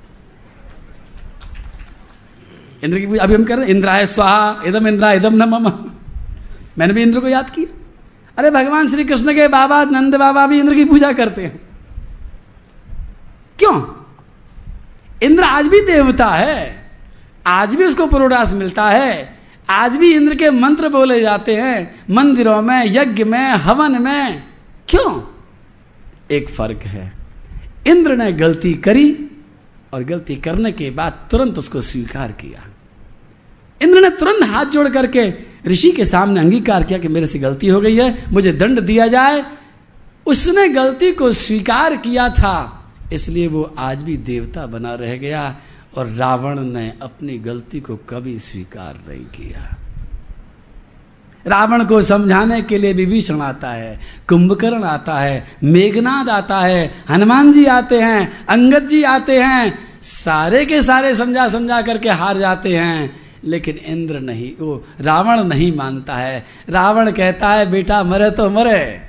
इंद्र 2.84 3.00
की 3.00 3.08
पूजा 3.08 3.24
अभी 3.24 3.36
हम 3.36 3.44
कर 3.44 3.58
रहे 3.58 3.66
हैं, 3.66 3.74
इंद्राय 3.74 4.06
स्वाहा, 4.06 4.64
इदम 4.66 4.88
इंद्रा 4.88 5.12
इदम 5.12 5.36
न 5.36 5.50
मम 5.50 5.72
मैंने 6.78 6.94
भी 6.94 7.02
इंद्र 7.02 7.20
को 7.20 7.28
याद 7.28 7.50
किया। 7.50 7.74
अरे 8.38 8.50
भगवान 8.52 8.90
श्री 8.90 9.04
कृष्ण 9.04 9.34
के 9.34 9.48
बाबा, 9.48 9.84
नंद 9.84 10.16
बाबा 10.16 10.48
भी 10.48 10.60
इंद्र 10.60 10.76
की 10.76 10.86
पूजा 10.86 11.12
करते 11.12 11.46
हैं। 11.46 11.62
क्यों? 13.60 13.82
इंद्र 15.24 15.44
आज 15.44 15.68
भी 15.68 15.82
देवता 15.82 16.28
है, 16.28 16.92
आज 17.48 17.76
भी 17.76 17.86
उसको 17.86 18.06
पुरोडास 18.08 18.54
मिलता 18.54 18.90
है। 18.90 19.37
आज 19.70 19.98
भी 19.98 20.14
इंद्र 20.14 20.36
के 20.36 20.50
मंत्र 20.50 20.90
बोले 20.90 21.22
जाते 21.22 21.56
हैं, 21.56 21.96
मंदिरों 22.10 22.62
में, 22.62 22.84
यज्ञ 22.86 23.24
में, 23.24 23.50
हवन 23.50 24.02
में। 24.02 24.44
क्यों? 24.90 25.22
एक 26.32 26.50
फ़र्क 26.50 26.84
है। 26.84 27.12
इंद्र 27.88 28.16
ने 28.16 28.32
गलती 28.34 28.74
करी 28.74 29.32
और 29.94 30.04
गलती 30.04 30.36
करने 30.36 30.72
के 30.72 30.90
बाद 30.90 31.28
तुरंत 31.32 31.58
उसको 31.58 31.82
स्वीकार 31.82 32.32
किया। 32.32 32.66
इंद्र 33.82 34.02
ने 34.02 34.10
तुरंत 34.10 34.44
हाथ 34.44 34.66
जोड़ 34.66 34.88
करके 34.88 35.34
ऋषि 35.68 35.92
के 35.92 36.06
सामने 36.06 36.40
अंगीकार 36.40 36.84
किया 36.84 37.00
कि 37.00 37.08
मेरे 37.08 37.26
से 37.26 37.40
गलती 37.40 37.68
हो 37.68 37.82
गई 37.82 37.96
है, 37.96 38.34
मुझे 38.34 38.52
दंड 38.52 38.80
दिया 38.80 39.08
जाए। 39.08 39.46
उसने 40.26 40.68
गलती 40.70 41.12
को 41.12 41.32
स्वीकार 41.32 41.96
किया 41.96 42.30
था, 42.30 42.94
इसलिए 43.14 43.48
वो 43.48 43.74
आज 43.78 44.04
भी 44.04 44.18
देवता 44.18 44.66
बना 44.66 44.94
रह 44.96 45.18
गया। 45.18 45.56
और 45.96 46.08
रावण 46.08 46.60
ने 46.60 46.94
अपनी 47.02 47.38
गलती 47.38 47.80
को 47.80 47.96
कभी 47.96 48.38
स्वीकार 48.38 49.00
नहीं 49.08 49.26
किया। 49.26 49.76
रावण 51.48 51.86
को 51.86 52.02
समझाने 52.02 52.62
के 52.62 52.78
लिए 52.78 52.94
विभीषण 52.94 53.42
आता 53.42 53.72
है, 53.72 54.00
कुंभकर्ण 54.30 54.84
आता 54.84 55.20
है, 55.20 55.48
मेघनाद 55.64 56.30
आता 56.30 56.60
है, 56.60 56.94
हनुमान 57.10 57.52
जी 57.54 57.66
आते 57.66 57.96
हैं, 57.96 58.46
अंगद 58.46 58.88
जी 58.88 59.04
आते 59.04 59.40
हैं, 59.42 59.80
सारे 60.02 60.66
के 60.66 60.82
सारे 60.82 61.16
समझा 61.16 61.48
समझा 61.48 61.82
करके 61.82 62.10
हार 62.10 62.38
जाते 62.38 62.76
हैं, 62.76 63.20
लेकिन 63.44 63.78
इंद्र 63.78 64.20
नहीं, 64.20 64.52
वो 64.60 64.84
रावण 65.02 65.44
नहीं 65.44 65.76
मानता 65.76 66.16
है। 66.16 66.46
रावण 66.70 67.12
कहता 67.12 67.50
है, 67.50 67.72
बेटा, 67.72 68.04
मरे 68.04 68.32
तो 68.32 68.50
मरे, 68.50 69.02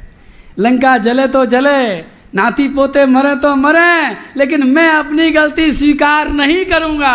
लंका 0.59 0.99
जले 0.99 1.29
तो 1.29 1.47
जले 1.47 2.18
नाती 2.35 2.69
पोते 2.69 3.07
मरे 3.07 3.37
तो 3.37 3.57
मरे, 3.57 4.17
लेकिन 4.37 4.67
मैं 4.67 4.91
अपनी 4.91 5.31
गलती 5.31 5.73
स्वीकार 5.73 6.29
नहीं 6.29 6.65
करूँगा। 6.65 7.15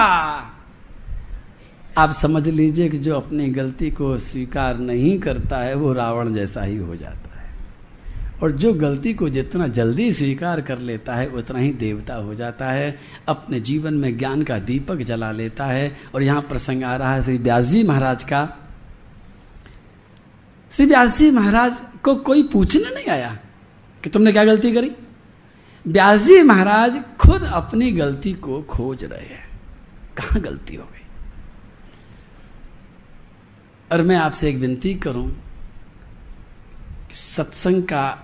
आप 1.97 2.11
समझ 2.11 2.47
लीजिए 2.47 2.89
कि 2.89 2.97
जो 2.97 3.15
अपनी 3.15 3.49
गलती 3.49 3.91
को 3.91 4.17
स्वीकार 4.17 4.77
नहीं 4.77 5.19
करता 5.19 5.57
है, 5.57 5.75
वो 5.75 5.93
रावण 5.93 6.33
जैसा 6.33 6.61
ही 6.61 6.77
हो 6.77 6.95
जाता 6.95 7.41
है। 7.41 7.55
और 8.43 8.51
जो 8.51 8.73
गलती 8.73 9.13
को 9.13 9.29
जितना 9.29 9.67
जल्दी 9.67 10.11
स्वीकार 10.11 10.61
कर 10.61 10.79
लेता 10.79 11.15
है, 11.15 11.27
उतना 11.27 11.59
ही 11.59 11.71
देवता 11.71 12.15
हो 12.15 12.35
जाता 12.35 12.69
है, 12.69 12.99
अपने 13.27 13.59
जीवन 13.59 13.93
में 13.93 14.17
ज्ञान 14.17 14.43
का 14.43 14.59
दीपक 14.59 14.95
जला 14.95 15.31
लेता 15.31 15.65
है। 15.65 15.97
और 16.15 16.23
यहाँ 16.23 16.41
प्रसंग 16.41 16.83
आ 16.83 16.95
रहा 16.95 17.13
है 17.13 17.21
श्री 17.21 17.37
व्यास 17.37 17.65
जी 17.65 17.83
महाराज 17.83 18.23
का। 18.23 18.57
श्री 20.71 20.85
व्यास 20.85 21.17
जी 21.17 21.31
महाराज 21.31 21.81
को 22.03 22.15
कोई 22.15 22.43
पूछने 22.43 22.95
नहीं 22.95 23.07
आया 23.07 23.37
कि 24.03 24.09
तुमने 24.09 24.31
क्या 24.31 24.45
गलती 24.45 24.71
करी? 24.71 24.91
व्यास 25.87 26.21
जी 26.21 26.41
महाराज 26.41 27.03
खुद 27.19 27.43
अपनी 27.43 27.91
गलती 27.91 28.33
को 28.33 28.61
खोज 28.61 29.03
रहे 29.03 29.25
हैं। 29.25 29.59
कहाँ 30.17 30.41
गलती 30.41 30.75
हो 30.75 30.83
गई? 30.83 31.05
और 33.91 34.01
मैं 34.01 34.15
आपसे 34.15 34.49
एक 34.49 34.57
विनती 34.57 34.93
करूँ 34.93 35.43
सत्संग 37.11 37.83
का 37.83 38.19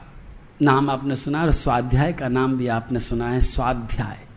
नाम 0.61 0.89
आपने 0.89 1.15
सुना 1.15 1.41
और 1.41 1.51
स्वाध्याय 1.51 2.13
का 2.13 2.27
नाम 2.27 2.57
भी 2.57 2.67
आपने 2.67 2.99
सुना 2.99 3.29
है, 3.29 3.39
स्वाध्याय। 3.39 4.27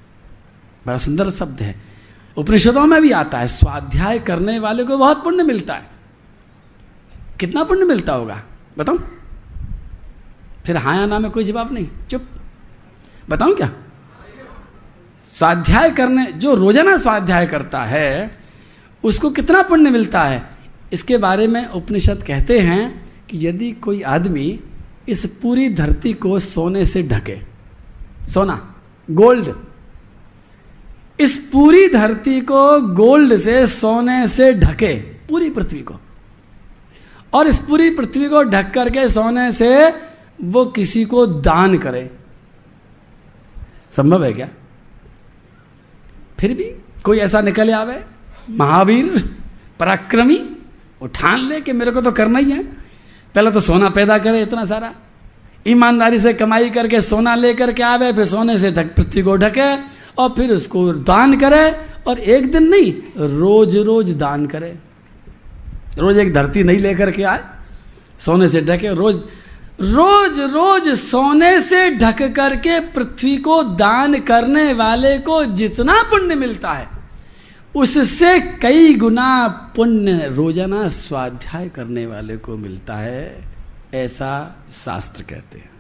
बड़ा 0.87 0.99
सुंदर 0.99 1.31
शब्द 1.31 1.63
है। 1.63 1.83
उपनिषदों 2.37 2.87
में 2.87 3.03
भी 3.03 3.11
आता 3.11 3.39
है, 3.39 3.47
स्वाध्याय 3.47 4.19
करने 4.19 4.59
वाले 4.59 4.85
को 4.85 4.99
बहुत 4.99 5.25
पुण्य 5.25 5.43
मिलता 5.43 5.75
है। 5.75 5.91
कितना 7.41 7.65
पुण्य 7.65 7.85
मिलता 7.85 8.13
होगा? 8.13 8.43
बताओ 8.79 8.99
फिर 10.67 10.77
हाँ 10.77 10.97
या 10.97 11.07
ना 11.07 11.19
में 11.19 11.31
कोई 11.31 11.45
जवाब 11.45 11.73
नहीं। 11.73 11.89
चुप। 12.11 12.29
बताऊँ 13.33 13.55
क्या? 13.55 13.71
स्वाध्याय 15.33 15.91
करने, 15.91 16.25
जो 16.33 16.55
रोज़ाना 16.55 16.97
स्वाध्याय 16.97 17.47
करता 17.47 17.83
है, 17.85 18.39
उसको 19.05 19.31
कितना 19.31 19.63
पुण्य 19.63 19.91
मिलता 19.91 20.23
है? 20.23 20.43
इसके 20.93 21.17
बारे 21.19 21.47
में 21.47 21.67
उपनिषद 21.67 22.23
कहते 22.23 22.59
हैं 22.61 22.85
कि 23.29 23.47
यदि 23.47 23.71
कोई 23.73 24.03
आदमी 24.03 24.61
इस 25.09 25.25
पूरी 25.43 25.69
धरती 25.75 26.13
को 26.15 26.39
सोने 26.39 26.85
से 26.85 27.03
ढके, 27.03 27.39
सोना, 28.29 28.59
गोल्ड, 29.09 29.49
इस 31.21 31.37
पूरी 31.53 31.89
धरती 31.89 32.41
को 32.41 32.81
गोल्ड 32.95 33.37
से, 33.37 33.67
सोने 33.67 34.27
से 34.29 34.53
ढके, 34.55 34.95
पूरी 35.29 35.51
पृथ्वी 35.51 35.81
को, 35.81 35.95
और 37.33 37.47
इस 37.47 37.59
पूरी 37.59 37.91
पृथ्वी 37.91 38.29
को 38.29 38.43
ढक 38.45 38.71
करके 38.71 39.09
सोने 39.09 39.51
से 39.53 39.71
वो 40.45 40.65
किसी 40.67 41.05
को 41.05 41.27
दान 41.27 41.79
करे 41.79 42.11
संभव 43.93 44.25
है 44.25 44.33
क्या? 44.33 44.49
फिर 46.41 46.55
भी 46.55 46.65
कोई 47.05 47.19
ऐसा 47.19 47.41
निकल 47.41 47.71
आवे, 47.75 48.03
महावीर, 48.51 49.31
पराक्रमी, 49.81 50.39
उठान 51.03 51.41
ले 51.41 51.61
कि 51.61 51.73
मेरे 51.73 51.91
को 51.91 52.01
तो 52.01 52.13
करना 52.13 52.39
ही 52.39 52.51
है। 52.51 52.63
पहले 53.35 53.51
तो 53.51 53.61
सोना 53.61 53.89
पैदा 53.91 54.19
करे 54.19 54.43
इतना 54.43 54.65
सारा। 54.65 54.93
ईमानदारी 55.67 56.19
से 56.19 56.33
कमाई 56.35 56.71
करके 56.71 57.01
सोना 57.01 57.35
लेकर 57.35 57.73
के 57.73 57.83
आवे, 57.83 58.13
फिर 58.13 58.25
सोने 58.25 58.57
से 58.59 58.71
ढक 58.73 58.95
पृथ्वी 58.97 59.23
को 59.23 59.37
ढके 59.37 59.75
और 60.19 60.29
फिर 60.37 60.53
उसको 60.53 60.93
दान 60.93 61.39
करे 61.41 61.65
और 62.07 62.19
एक 62.19 62.51
दिन 62.53 62.69
नहीं 62.69 62.93
रोज 63.31 63.77
रोज 63.79 64.11
दान 64.15 64.47
करे। 64.47 64.75
रोज 65.99 66.19
एक 66.19 66.33
धरती 66.35 66.63
नहीं 66.63 66.79
लेकर 66.79 67.11
के 67.11 67.23
आए, 67.23 67.41
सोने 68.21 68.49
से 68.49 68.61
ढके, 68.63 68.95
रोज 68.95 69.21
रोज 69.81 70.39
रोज 70.41 70.89
सोने 70.89 71.61
से 71.61 71.91
ढक 71.91 72.23
करके 72.37 72.79
पृथ्वी 72.81 73.37
को 73.37 73.63
दान 73.63 74.19
करने 74.21 74.73
वाले 74.73 75.19
को 75.19 75.45
जितना 75.45 76.03
पुण्य 76.03 76.35
मिलता 76.35 76.73
है, 76.73 76.89
उससे 77.75 78.41
कई 78.41 78.95
गुना 78.95 79.49
पुण्य 79.77 80.29
रोज़ाना 80.29 80.89
स्वाध्याय 80.89 81.69
करने 81.69 82.07
वाले 82.07 82.37
को 82.37 82.57
मिलता 82.57 82.97
है, 82.97 83.45
ऐसा 83.95 84.57
शास्त्र 84.73 85.23
कहते 85.23 85.59
हैं। 85.59 85.71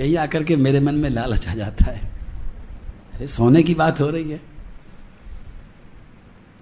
यही 0.00 0.16
आकर 0.16 0.42
के 0.44 0.56
मेरे 0.56 0.80
मन 0.80 0.94
में 0.94 1.08
लालच 1.10 1.48
आ 1.48 1.54
जाता 1.54 1.84
है। 1.84 2.00
अरे, 3.14 3.26
सोने 3.26 3.62
की 3.62 3.74
बात 3.74 4.00
हो 4.00 4.10
रही 4.10 4.30
है। 4.30 4.40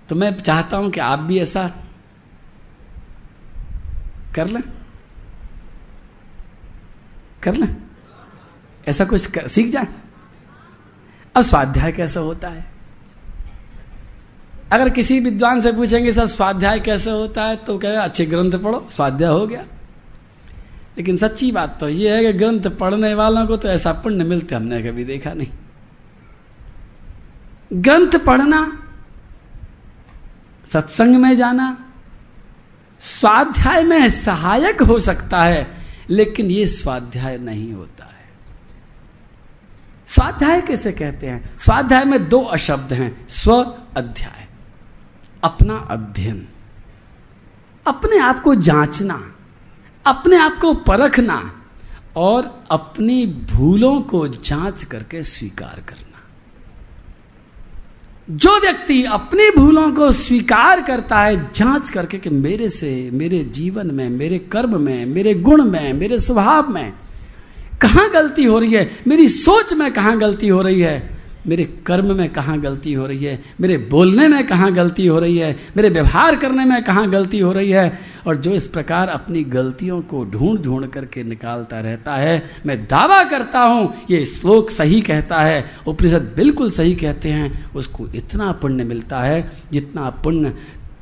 तो 0.08 0.16
मैं 0.16 0.34
चाहता 0.36 0.76
हूँ 0.76 0.90
कि 0.90 1.00
आप 1.00 1.18
भी 1.18 1.38
ऐसा 1.38 1.70
कर 4.34 4.48
लें। 4.48 4.62
कर 7.44 7.54
लें। 7.54 7.76
ऐसा 8.88 9.04
कुछ 9.04 9.26
कर, 9.26 9.46
सीख 9.48 9.70
जाए 9.70 9.86
अब 11.34 11.42
स्वाध्याय 11.42 11.92
कैसे 11.92 12.20
होता 12.20 12.48
है? 12.48 12.72
अगर 14.72 14.88
किसी 14.88 15.18
विद्वान 15.20 15.60
से 15.60 15.72
पूछेंगे 15.72 16.12
सर 16.12 16.26
स्वाध्याय 16.26 16.80
कैसे 16.80 17.10
होता 17.10 17.44
है? 17.44 17.56
तो 17.56 17.78
कहेगा 17.78 18.02
अच्छे 18.02 18.26
ग्रंथ 18.26 18.52
पढ़ो 18.52 18.88
स्वाध्याय 18.90 19.30
हो 19.30 19.46
गया। 19.46 19.64
लेकिन 20.98 21.16
सच्ची 21.16 21.50
बात 21.52 21.76
तो 21.80 21.88
यह 21.88 22.14
है 22.14 22.24
कि 22.24 22.32
ग्रंथ 22.32 22.68
पढ़ने 22.70 23.14
वालों 23.14 23.46
को 23.46 23.56
तो 23.56 23.68
ऐसा 23.68 23.92
पुण्य 23.92 24.24
मिलते 24.24 24.54
हमने 24.54 24.82
कभी 24.82 25.04
देखा 25.04 25.32
नहीं। 25.32 25.48
ग्रंथ 27.72 28.18
पढ़ना 28.26 28.60
सत्संग 30.72 31.16
में 31.16 31.36
जाना 31.36 31.66
स्वाध्याय 33.00 33.82
में 33.82 34.10
सहायक 34.10 34.82
हो 34.82 34.98
सकता 34.98 35.42
है। 35.44 35.83
लेकिन 36.10 36.50
यह 36.50 36.66
स्वाध्याय 36.66 37.38
नहीं 37.38 37.72
होता 37.72 38.04
है। 38.04 38.14
स्वाध्याय 40.06 40.60
कैसे 40.60 40.92
कहते 40.92 41.26
हैं? 41.26 41.56
स्वाध्याय 41.56 42.04
में 42.04 42.28
दो 42.28 42.40
अशब्द 42.40 42.92
हैं, 42.92 43.28
स्व 43.28 43.78
अध्याय। 43.96 44.48
अपना 45.44 45.74
अध्ययन। 45.76 46.48
अपने 47.86 48.18
आप 48.18 48.40
को 48.40 48.54
जांचना, 48.54 49.34
अपने 50.06 50.36
आप 50.36 50.58
को 50.58 50.74
परखना 50.74 51.64
और 52.16 52.64
अपनी 52.70 53.26
भूलों 53.26 54.00
को 54.00 54.28
जाँच 54.28 54.84
करके 54.84 55.22
स्वीकार 55.22 55.82
करना। 55.88 56.13
जो 58.30 58.60
व्यक्ति 58.60 59.04
अपनी 59.04 59.50
भूलों 59.50 59.92
को 59.92 60.12
स्वीकार 60.12 60.82
करता 60.82 61.18
है, 61.18 61.52
जाँच 61.54 61.90
करके 61.90 62.18
कि 62.18 62.30
मेरे 62.30 62.68
से, 62.68 63.10
मेरे 63.12 63.44
जीवन 63.44 63.90
में, 63.90 64.08
मेरे 64.08 64.38
कर्म 64.38 64.80
में, 64.80 65.06
मेरे 65.06 65.34
गुण 65.34 65.64
में, 65.64 65.92
मेरे 65.92 66.18
स्वभाव 66.18 66.68
में 66.68 66.92
कहाँ 67.80 68.10
गलती 68.10 68.44
हो 68.44 68.58
रही 68.58 68.72
है? 68.72 68.98
मेरी 69.08 69.28
सोच 69.28 69.74
में 69.74 69.92
कहाँ 69.92 70.18
गलती 70.18 70.48
हो 70.48 70.62
रही 70.62 70.80
है? 70.80 71.13
मेरे 71.46 71.64
कर्म 71.64 72.16
में 72.16 72.32
कहाँ 72.32 72.60
गलती 72.60 72.92
हो 72.92 73.06
रही 73.06 73.24
है? 73.24 73.44
मेरे 73.60 73.76
बोलने 73.78 74.28
में 74.28 74.46
कहाँ 74.46 74.72
गलती 74.72 75.06
हो 75.06 75.18
रही 75.18 75.38
है? 75.38 75.60
मेरे 75.76 75.88
व्यवहार 75.88 76.36
करने 76.36 76.64
में 76.64 76.84
कहाँ 76.84 77.10
गलती 77.10 77.38
हो 77.38 77.52
रही 77.52 77.70
है? 77.70 77.98
और 78.26 78.36
जो 78.36 78.54
इस 78.54 78.68
प्रकार 78.68 79.08
अपनी 79.08 79.44
गलतियों 79.44 80.02
को 80.02 80.24
ढूंढ 80.24 80.58
ढूंढ 80.60 80.86
करके 80.86 81.24
निकालता 81.24 81.80
रहता 81.80 82.14
है, 82.16 82.50
मैं 82.66 82.84
दावा 82.84 83.24
करता 83.24 83.60
हूँ, 83.60 83.94
ये 84.10 84.24
श्लोक 84.24 84.70
सही 84.70 85.00
कहता 85.00 85.40
है, 85.40 85.70
उपनिषद 85.86 86.32
बिल्कुल 86.36 86.70
सही 86.70 86.94
कहते 86.94 87.28
हैं, 87.28 87.72
उसको 87.72 88.08
इतना 88.08 88.52
पुण्य 88.52 88.84
मिलता 88.84 89.20
है 89.20 89.52
जितना 89.72 90.10
पुण्य 90.10 90.54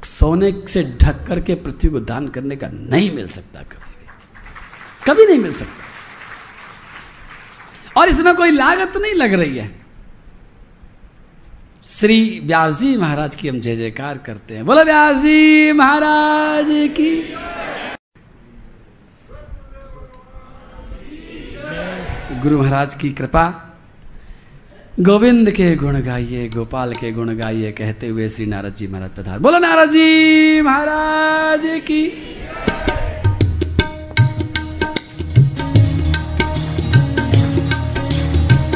सोने 0.05 0.63
से 0.69 0.83
ढक 1.03 1.25
करके 1.27 1.55
पृथ्वी 1.55 1.91
को 1.91 2.01
दान 2.01 2.29
करने 2.29 2.57
का 2.57 2.69
नहीं 2.69 3.11
मिल 3.15 3.29
सकता 3.29 3.63
कभी 3.63 3.91
कभी 5.07 5.27
नहीं 5.27 5.39
मिल 5.39 5.53
सकता। 5.53 5.81
और 8.01 8.09
इसमें 8.09 8.35
कोई 8.35 8.51
लागत 8.51 8.93
नहीं 8.97 9.15
लग 9.15 9.33
रही 9.33 9.57
है। 9.59 9.82
श्री 11.87 12.41
व्यास 12.45 12.79
जी 12.81 12.97
महाराज 12.97 13.37
की 13.37 13.49
हम 13.49 13.59
जय 13.61 13.75
जयकार 13.77 14.19
करते 14.19 14.55
हैं। 14.55 14.65
बोलो 14.67 14.83
व्यास 14.85 15.17
जी 15.17 15.73
महाराज 15.73 16.67
की। 16.69 17.11
गुरु 22.43 22.59
महाराज 22.59 22.95
की 22.95 23.11
कृपा। 23.13 23.45
गोविंद 25.01 25.51
के 25.51 25.75
गुण 25.77 26.01
गाइए, 26.01 26.49
गोपाल 26.49 26.93
के 26.93 27.11
गुण 27.13 27.35
गाइए, 27.37 27.73
कहते 27.73 28.09
हुए 28.09 28.29
श्री 28.29 28.47
नारद 28.47 28.75
जी 28.75 28.87
महाराज 28.87 29.11
पधार 29.11 29.39
बोलो 29.39 29.59
नारद 29.59 29.91
जी 29.91 30.61
महाराज 30.61 31.67
की। 31.91 32.07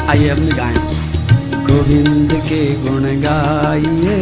आइए 0.09 0.29
हमने 0.29 0.51
गाएँ 0.51 0.86
गोविंद 1.77 2.31
के 2.45 2.59
गुण 2.83 3.03
गाइए 3.23 4.15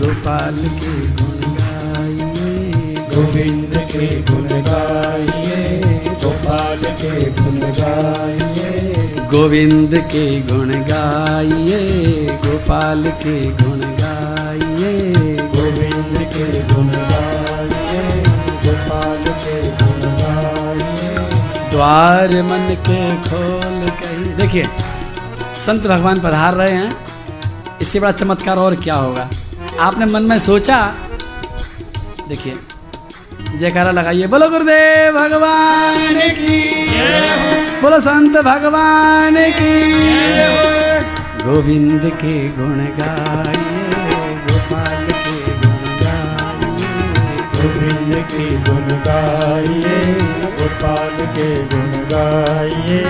गोपाल 0.00 0.56
के 0.80 0.92
गुण 1.20 1.38
गाइए। 1.60 2.94
गोविंद 3.14 3.76
के 3.92 4.08
गुण 4.30 4.48
गाइए 4.66 5.62
गोपाल 6.24 6.82
के 7.02 7.12
गुण 7.38 7.58
गाइए। 7.78 8.92
गोविंद 9.32 9.94
के 10.12 10.24
गुण 10.50 10.70
गाइए 10.90 11.80
गोपाल 12.44 13.04
के 13.22 13.38
गुण 13.62 13.80
गाइए। 14.02 14.92
गोविंद 15.56 16.18
के 16.36 16.50
गुण 16.74 16.92
गाइए 17.14 18.04
गोपाल 18.66 19.24
के 19.46 19.58
गुण 19.82 20.06
गाइए। 20.20 21.26
द्वार 21.72 22.40
मन 22.52 22.74
के 22.88 23.02
खोल 23.28 23.88
कही 24.02 24.32
देखिए 24.42 24.68
संत 25.70 25.86
भगवान 25.86 26.20
पधार 26.20 26.54
रहे 26.54 26.70
हैं, 26.70 26.90
इससे 27.80 28.00
बड़ा 28.00 28.10
चमत्कार 28.12 28.58
और 28.58 28.74
क्या 28.76 28.94
होगा? 28.94 29.28
आपने 29.80 30.06
मन 30.06 30.22
में 30.22 30.38
सोचा? 30.38 30.78
देखिए, 32.28 32.54
जयकारा 33.54 33.90
लगाइए। 33.90 34.26
बोलो 34.26 34.48
गुरुदेव 34.50 35.18
भगवान 35.18 36.18
की 36.38 36.58
बोलो 37.82 38.00
संत 38.00 38.38
भगवान 38.40 39.36
की 39.60 39.76
गोविंद 41.44 42.10
के 42.16 42.34
गुण 42.58 42.76
गाइए, 42.98 44.34
गोपाल 44.42 45.06
के 45.22 45.38
गुण 45.62 45.86
गाइए, 46.02 46.90
गोविंद 47.54 48.12
के 48.34 48.50
गुण 48.66 48.86
गाइए, 49.06 50.02
गोपाल 50.58 51.26
के 51.38 51.50
गुण 51.68 51.90
गाइए। 52.12 53.09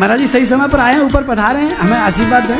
महाराज 0.00 0.18
जी 0.18 0.26
सही 0.28 0.46
समय 0.46 0.68
पर 0.68 0.80
आए 0.80 0.92
हैं 0.94 1.00
ऊपर 1.00 1.22
पधारे 1.24 1.60
हैं 1.60 1.76
हमें 1.76 1.96
आशीर्वाद 1.96 2.44
दें। 2.44 2.58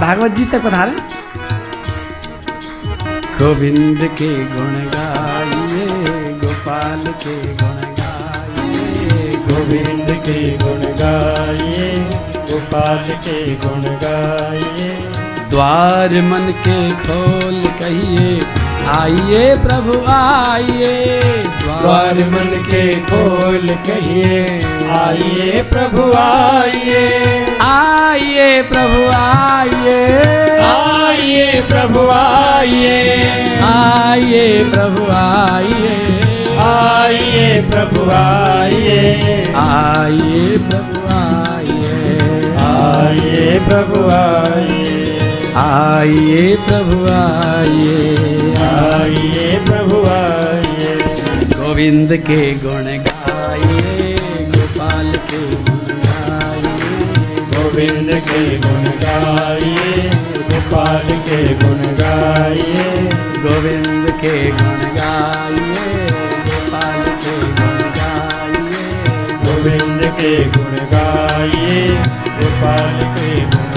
भागवत 0.00 0.30
जी 0.36 0.44
तक 0.52 0.64
पधारे। 0.64 0.92
गोविंद 3.38 4.00
के 4.18 4.30
गुण 4.54 4.74
गाइए 4.94 5.86
गोपाल 6.42 7.04
के 7.24 7.36
गुण 7.60 7.80
गाइए 8.00 9.36
गोविंद 9.48 10.10
के 10.26 10.40
गुण 10.58 10.82
गाइए 11.02 11.90
गोपाल 12.50 13.04
के 13.26 13.38
गुण 13.66 13.82
गाइए। 14.04 14.90
द्वार 15.50 16.20
मन 16.30 16.52
के 16.66 16.78
खोल 17.00 17.62
कहिए 17.80 18.34
आइए 18.88 19.56
प्रभु 19.56 20.04
आइए। 20.08 21.20
द्वार 21.82 22.14
मन 22.14 22.64
के 22.70 23.00
खोल 23.00 23.68
कहिए। 23.68 24.60
आइए 24.90 25.62
प्रभु 25.62 26.12
आइए। 26.12 27.20
आइए 27.60 28.62
प्रभु 28.62 29.12
आइए। 29.14 30.18
आइए 30.60 31.64
प्रभु 31.68 32.08
आइए। 32.10 33.22
आइए 33.62 34.70
प्रभु 34.74 35.12
आइए। 35.12 36.18
आइए 36.58 37.70
प्रभु 37.70 38.10
आइए। 38.10 39.52
आइए 39.56 40.58
प्रभु 40.58 41.00
आइए। 41.14 42.02
आइए 42.58 43.60
प्रभु 43.68 44.10
आइए। 44.10 45.18
आइए 45.56 46.56
प्रभु 46.56 47.04
आइए। 47.06 48.41
आइए 48.72 49.48
प्रभु, 49.64 49.96
आइए। 50.08 50.94
गोविंद 51.54 52.12
के 52.16 52.40
गुण 52.54 52.84
गाइए, 53.06 54.16
गोपाल 54.56 55.12
के 55.30 55.42
गाइए। 56.06 56.90
गोविंद 57.52 58.10
के 58.28 58.58
गुण 58.58 58.84
गाइए, 59.04 60.10
गोपाल 60.50 61.06
के 61.28 61.42
गुण 61.54 61.82
गाइए। 62.02 63.08
गोविंद 63.44 64.10
के 64.20 64.36
गुण 64.50 64.82
गाइए, 64.98 66.06
गोपाल 66.48 67.02
के 67.24 67.36
गुण 67.58 67.78
गाइए। 67.98 68.84
गोविंद 69.44 70.02
के 70.20 70.34
गुण 70.44 70.76
गाइए, 70.94 71.86
गोपाल 72.40 72.98
के 73.16 73.40
गुण 73.40 73.71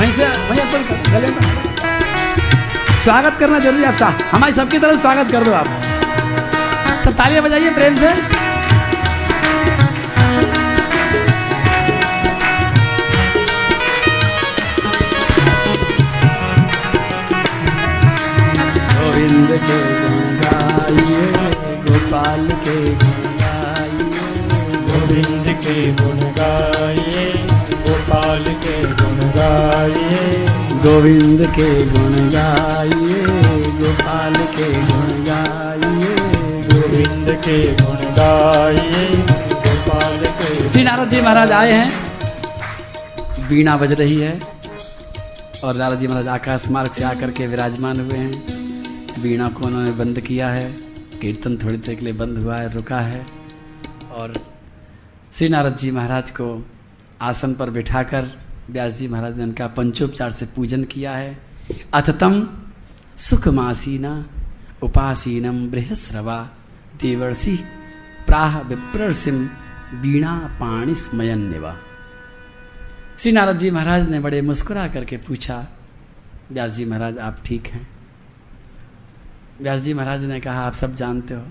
वहीं 0.00 0.12
से, 0.12 0.26
वहीं 0.48 0.60
अपन 0.60 0.84
गले 1.12 1.28
में 1.30 1.40
स्वागत 3.02 3.36
करना 3.40 3.58
ज़रूरी 3.58 3.84
आपका। 3.84 4.06
हमारी 4.30 4.52
सबकी 4.52 4.78
तरफ़ 4.78 5.00
स्वागत 5.00 5.32
कर 5.32 5.44
दो 5.44 5.52
आप। 5.52 5.66
सब 7.04 7.16
तालियाँ 7.16 7.42
बजाइए 7.44 7.70
प्रेम 7.74 7.96
से। 7.96 8.12
गोविंद 18.94 19.52
के 19.66 19.78
गुणगाइए 20.00 21.22
गोपाल 21.84 22.48
के 22.64 22.78
गुणगाइए 23.04 24.24
गोविंद 24.88 25.54
के 25.64 25.78
गुणगाइए। 26.02 27.49
गोपाल 28.10 28.44
के 28.44 28.82
गुण 28.82 29.18
गाइए। 29.30 30.46
गोविंद 30.84 31.40
के 31.46 31.68
गुण 31.90 32.14
गाइए। 32.30 33.20
गोपाल 33.72 34.34
के 34.34 34.68
गुण 34.86 35.12
गाइए। 35.24 36.14
गोविंद 36.62 37.28
के 37.44 37.58
गुण 37.72 38.02
गाइए। 38.16 39.04
गोपाल 39.52 40.18
के 40.38 40.70
श्री 40.70 40.82
नारद 40.84 41.08
जी 41.08 41.20
महाराज 41.20 41.52
आए 41.52 41.72
हैं। 41.72 43.48
बीणा 43.48 43.76
बज 43.76 43.92
रही 43.92 44.16
है। 44.20 44.40
और 45.64 45.76
नारद 45.76 45.98
जी 45.98 46.06
महाराज 46.06 46.28
आकाश 46.28 46.68
मार्ग 46.68 46.92
से 46.92 47.04
आकर 47.04 47.30
के 47.30 47.46
विराजमान 47.46 48.00
हुए 48.00 48.18
हैं। 48.18 49.22
बीणा 49.22 49.48
को 49.48 49.66
उन्होंने 49.66 49.90
बंद 49.90 50.20
किया 50.20 50.48
है। 50.48 50.72
कीर्तन 51.22 51.56
थोड़ी 51.56 51.76
देर 51.76 51.94
के 51.94 52.04
लिए 52.04 52.14
बंद 52.14 52.38
हुआ 52.38 52.56
है 52.56 52.74
रुका 52.74 53.00
है। 53.00 53.26
और 54.12 54.34
श्री 55.32 55.48
नारद 55.48 55.76
जी 55.76 55.90
महाराज 55.90 56.30
को 56.30 56.52
आसन 57.20 57.54
पर 57.54 57.70
बिठाकर 57.70 58.30
व्यास 58.70 58.92
जी 58.92 59.08
महाराज 59.08 59.36
ने 59.36 59.42
उनका 59.44 59.66
पंचोपचार 59.66 60.30
से 60.30 60.46
पूजन 60.46 60.84
किया 60.84 61.12
है। 61.12 61.38
अथतम 61.94 62.48
सुखमासीना 63.18 64.12
उपासीनम 64.82 65.66
बृहस्रवा 65.70 66.38
देवर्षि 67.00 67.56
प्राह 68.26 68.58
विप्रसिम 68.60 69.44
बीणा 70.02 70.36
पाणी 70.60 70.94
स्मयन 70.94 71.40
निवा 71.50 71.76
श्री 73.18 73.32
नारद 73.32 73.58
जी 73.58 73.70
महाराज 73.70 74.08
ने 74.10 74.20
बड़े 74.20 74.40
मुस्कुरा 74.42 74.86
करके 74.88 75.16
पूछा, 75.16 75.66
व्यास 76.50 76.70
जी 76.70 76.84
महाराज, 76.84 77.18
आप 77.18 77.42
ठीक 77.44 77.66
हैं? 77.66 77.88
व्यास 79.60 79.80
जी 79.80 79.94
महाराज 79.94 80.24
ने 80.24 80.40
कहा, 80.40 80.60
आप 80.60 80.74
सब 80.74 80.94
जानते 80.94 81.34
हो। 81.34 81.44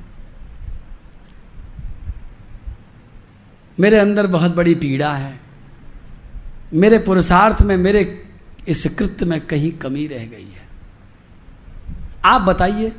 मेरे 3.79 3.99
अंदर 3.99 4.27
बहुत 4.27 4.55
बड़ी 4.55 4.75
पीड़ा 4.75 5.13
है। 5.13 5.48
मेरे 6.73 6.97
पुरुषार्थ 6.99 7.62
में, 7.62 7.77
मेरे 7.77 8.27
इस 8.67 8.86
कृत्य 8.97 9.25
में 9.25 9.39
कहीं 9.41 9.71
कमी 9.71 10.08
रह 10.08 10.25
गई 10.25 10.45
है। 10.45 10.67
आप 12.25 12.41
बताइए, 12.41 12.95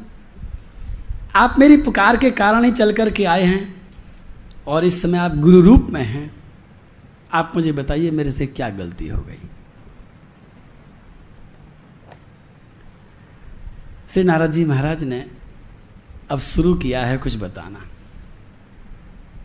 आप 1.35 1.57
मेरी 1.59 1.77
पुकार 1.77 2.17
के 2.17 2.31
कारण 2.31 2.65
ही 2.65 2.73
चल 2.73 2.93
करके 2.93 3.25
आए 3.25 3.43
हैं 3.43 3.83
और 4.67 4.85
इस 4.85 5.03
समय 5.03 5.19
आप 5.19 5.37
गुरु 5.37 5.61
रूप 5.61 5.87
में 5.91 6.03
हैं। 6.03 6.35
आप 7.33 7.53
मुझे 7.55 7.73
बताइए, 7.73 8.11
मेरे 8.11 8.31
से 8.31 8.47
क्या 8.47 8.69
गलती 8.71 9.09
हो 9.09 9.23
गई? 9.23 9.39
श्री 14.09 14.23
नारद 14.25 14.53
जी 14.53 14.65
महाराज 14.65 15.05
ने 15.05 15.27
अब 16.31 16.39
शुरू 16.39 16.75
किया 16.75 17.05
है 17.05 17.19
कुछ 17.19 17.37
बताना। 17.37 17.79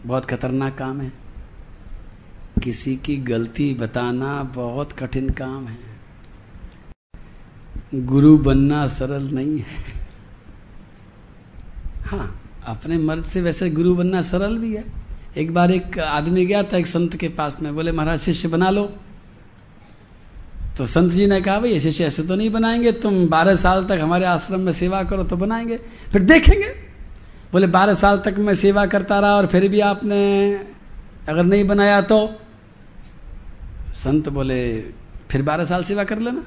बहुत 0.05 0.25
खतरनाक 0.25 0.77
काम 0.77 1.01
है। 1.01 1.24
किसी 2.63 2.95
की 2.95 3.17
गलती 3.17 3.73
बताना 3.73 4.43
बहुत 4.43 4.91
कठिन 4.91 5.29
काम 5.29 5.67
है। 5.67 5.77
गुरु 7.95 8.37
बनना 8.37 8.87
सरल 8.87 9.23
नहीं 9.23 9.59
है। 9.59 9.93
हाँ 12.05 12.41
अपने 12.67 12.97
मर्द 12.97 13.25
से 13.25 13.41
वैसे 13.41 13.69
गुरु 13.69 13.95
बनना 13.95 14.21
सरल 14.21 14.57
भी 14.57 14.75
है। 14.75 14.83
एक 15.37 15.53
बार 15.53 15.71
एक 15.71 15.99
आदमी 15.99 16.45
गया 16.45 16.63
था 16.63 16.77
एक 16.77 16.87
संत 16.87 17.15
के 17.15 17.27
पास, 17.29 17.57
में 17.61 17.75
बोले, 17.75 17.91
महाराज, 17.91 18.19
शिष्य 18.19 18.47
बना 18.47 18.69
लो। 18.69 18.91
तो 20.77 20.85
संत 20.85 21.11
जी 21.11 21.27
ने 21.27 21.41
कहा, 21.41 21.59
भाई 21.59 21.79
शिष्य 21.79 22.05
ऐसे 22.05 22.23
तो 22.23 22.35
नहीं 22.35 22.49
बनाएँगे, 22.49 22.91
तुम 22.91 23.27
बारह 23.27 23.55
साल 23.55 23.83
तक 23.83 23.99
हमारे 24.01 24.25
आश्रम 24.25 24.59
में 24.59 24.71
सेवा 24.71 25.03
करो 25.03 25.23
तो 25.23 25.37
बनाएँगे, 25.37 25.77
फिर 26.11 26.21
देखेंगे। 26.21 26.67
बोले, 27.51 27.67
बारह 27.67 27.93
साल 27.93 28.17
तक 28.17 28.35
मैं 28.37 28.53
सेवा 28.53 28.85
करता 28.85 29.19
रहा 29.19 29.35
और 29.35 29.45
फिर 29.45 29.67
भी 29.67 29.79
आपने 29.79 30.53
अगर 31.29 31.43
नहीं 31.43 31.67
बनाया 31.67 32.01
तो 32.01 32.39
संत 34.03 34.29
बोले, 34.29 34.81
फिर 35.29 35.41
बारह 35.41 35.63
साल 35.63 35.83
सेवा 35.83 36.03
कर 36.03 36.19
लेना। 36.19 36.43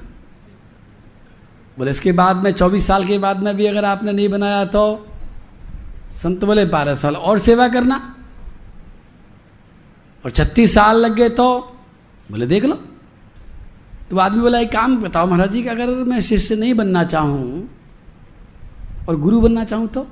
बोले, 1.77 1.91
इसके 1.91 2.11
बाद 2.11 2.35
में, 2.35 2.51
चौबीस 2.51 2.87
साल 2.87 3.05
के 3.05 3.17
बाद 3.17 3.39
में 3.39 3.55
भी 3.55 3.65
अगर 3.65 3.85
आपने 3.85 4.11
नहीं 4.11 4.29
बनाया 4.29 4.65
तो? 4.65 5.07
संत 6.11 6.43
बोले, 6.43 6.65
बारह 6.65 6.93
साल 6.93 7.15
और 7.15 7.39
सेवा 7.39 7.67
करना। 7.67 8.15
और 10.25 10.31
छत्तीस 10.31 10.73
साल 10.73 10.97
लग 10.97 11.15
गए 11.15 11.29
तो? 11.29 11.59
बोले, 12.31 12.45
देख 12.45 12.65
लो। 12.65 12.75
तो 14.09 14.17
आदमी 14.17 14.41
बोला, 14.41 14.59
एक 14.59 14.71
काम 14.71 15.01
बताओ 15.01 15.27
महाराज 15.27 15.51
जी 15.51 15.65
अगर 15.65 15.87
मैं 15.87 16.21
शिष्य 16.21 16.55
नहीं 16.55 16.73
बनना 16.73 17.03
चाहूँ 17.03 17.69
और 19.09 19.19
गुरु 19.19 19.41
बनना 19.41 19.63
चाहूँ 19.63 19.87
तो? 19.87 20.07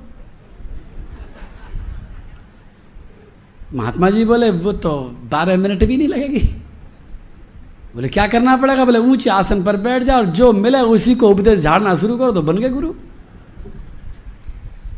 महात्मा 3.74 4.10
जी 4.10 4.24
बोले, 4.24 4.50
वो 4.50 4.72
तो 4.72 5.00
बारह 5.30 5.56
मिनट 5.56 5.84
भी 5.84 5.96
नहीं 5.96 6.08
लगेगी। 6.08 6.62
बोले, 7.98 8.08
क्या 8.08 8.26
करना 8.28 8.56
पड़ेगा? 8.56 8.84
बोले, 8.84 8.98
ऊँचे 9.00 9.30
आसन 9.32 9.62
पर 9.64 9.76
बैठ 9.76 10.02
जाओ 10.02 10.18
और 10.18 10.26
जो 10.30 10.52
मिले 10.54 10.80
उसी 10.86 11.14
को 11.14 11.28
उपदेश 11.30 11.60
झाड़ना 11.60 11.94
शुरू 11.94 12.16
करो 12.18 12.32
तो 12.32 12.42
बन 12.42 12.58
गए 12.58 12.68
गुरु। 12.70 12.92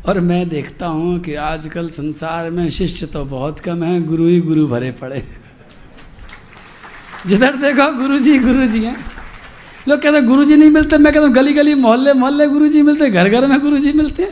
और 0.05 0.19
मैं 0.21 0.47
देखता 0.49 0.87
हूँ 0.87 1.19
कि 1.19 1.33
आजकल 1.35 1.89
संसार 1.89 2.49
में 2.51 2.69
शिष्य 2.69 3.07
तो 3.07 3.23
बहुत 3.25 3.59
कम 3.59 3.83
है, 3.83 4.01
गुरु 4.03 4.27
ही 4.27 4.39
गुरु 4.41 4.67
भरे 4.67 4.91
पड़े। 4.91 5.23
जिधर 7.27 7.55
देखो 7.57 7.91
गुरु 7.97 8.19
जी 8.19 8.37
गुरु 8.39 8.65
जी 8.67 8.83
हैं। 8.83 8.95
लोग 9.87 10.01
कहते 10.01 10.21
गुरु 10.21 10.45
जी 10.45 10.55
नहीं 10.57 10.69
मिलते। 10.69 10.97
मैं 10.97 11.13
कहता 11.13 11.25
हूँ 11.25 11.33
गली 11.33 11.53
गली 11.53 11.73
मोहल्ले 11.75 12.13
मोहल्ले 12.13 12.47
गुरु 12.47 12.67
जी 12.67 12.81
मिलते 12.81 13.09
घर 13.09 13.29
घर 13.29 13.47
में 13.47 13.59
गुरु 13.61 13.77
जी 13.77 13.93
मिलते 13.93 14.31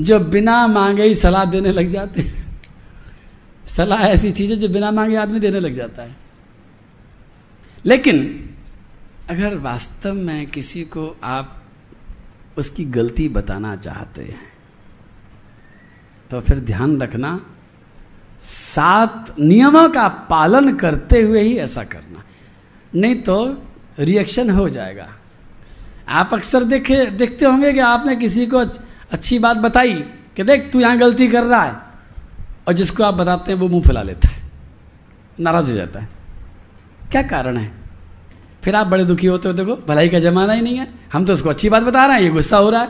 जो 0.00 0.18
बिना 0.26 0.66
मांगे 0.68 1.02
ही 1.02 1.14
सलाह 1.16 1.44
देने 1.44 1.72
लग 1.72 1.88
जाते 1.90 2.20
हैं। 2.20 2.39
सलाह 3.70 4.00
ऐसी 4.00 4.30
चीज़ 4.30 4.52
है 4.52 4.56
जो 4.58 4.68
बिना 4.68 4.90
मांगे 4.90 5.16
आदमी 5.16 5.40
देने 5.40 5.60
लग 5.60 5.72
जाता 5.72 6.02
है। 6.02 6.16
लेकिन 7.84 8.18
अगर 9.30 9.56
वास्तव 9.56 10.14
में 10.14 10.46
किसी 10.46 10.82
को 10.84 11.16
आप 11.24 11.56
उसकी 12.58 12.84
गलती 12.84 13.28
बताना 13.28 13.74
चाहते 13.76 14.22
हैं 14.22 14.48
तो 16.30 16.40
फिर 16.40 16.58
ध्यान 16.60 17.00
रखना, 17.02 17.40
सात 18.42 19.34
नियमों 19.40 19.88
का 19.88 20.06
पालन 20.30 20.74
करते 20.76 21.20
हुए 21.22 21.42
ही 21.42 21.56
ऐसा 21.58 21.84
करना। 21.84 22.22
नहीं 22.94 23.16
तो 23.22 23.36
रिएक्शन 23.98 24.50
हो 24.50 24.68
जाएगा। 24.68 25.08
आप 26.08 26.34
अक्सर 26.34 26.64
देखे, 26.64 27.04
देखते 27.06 27.46
होंगे 27.46 27.72
कि 27.72 27.78
आपने 27.78 28.16
किसी 28.16 28.46
को 28.46 28.58
अच्छी 28.58 29.38
बात 29.38 29.56
बताई 29.56 29.94
कि 30.36 30.42
देख, 30.42 30.70
तू 30.72 30.80
यहाँ 30.80 30.98
गलती 30.98 31.28
कर 31.28 31.42
रहा 31.42 31.62
है। 31.62 31.89
और 32.70 32.76
जिसको 32.76 33.04
आप 33.04 33.14
बताते 33.14 33.52
हैं 33.52 33.58
वो 33.58 33.68
मुँह 33.68 33.82
फैला 33.82 34.02
लेता 34.02 34.28
है। 34.28 34.42
नाराज़ 35.40 35.70
हो 35.70 35.76
जाता 35.76 36.00
है। 36.00 36.08
क्या 37.10 37.22
कारण 37.22 37.56
है? 37.56 37.72
फिर 38.64 38.76
आप 38.76 38.86
बड़े 38.86 39.04
दुखी 39.04 39.26
होते 39.26 39.48
हो, 39.48 39.54
देखो, 39.54 39.76
भलाई 39.88 40.08
का 40.08 40.18
जमाना 40.18 40.52
ही 40.52 40.60
नहीं 40.60 40.76
है। 40.76 40.88
हम 41.12 41.24
तो 41.24 41.32
उसको 41.32 41.48
अच्छी 41.48 41.68
बात 41.68 41.82
बता 41.82 42.06
रहे 42.06 42.16
हैं, 42.16 42.22
ये 42.22 42.30
गुस्सा 42.30 42.56
हो 42.56 42.70
रहा 42.70 42.82
है। 42.82 42.88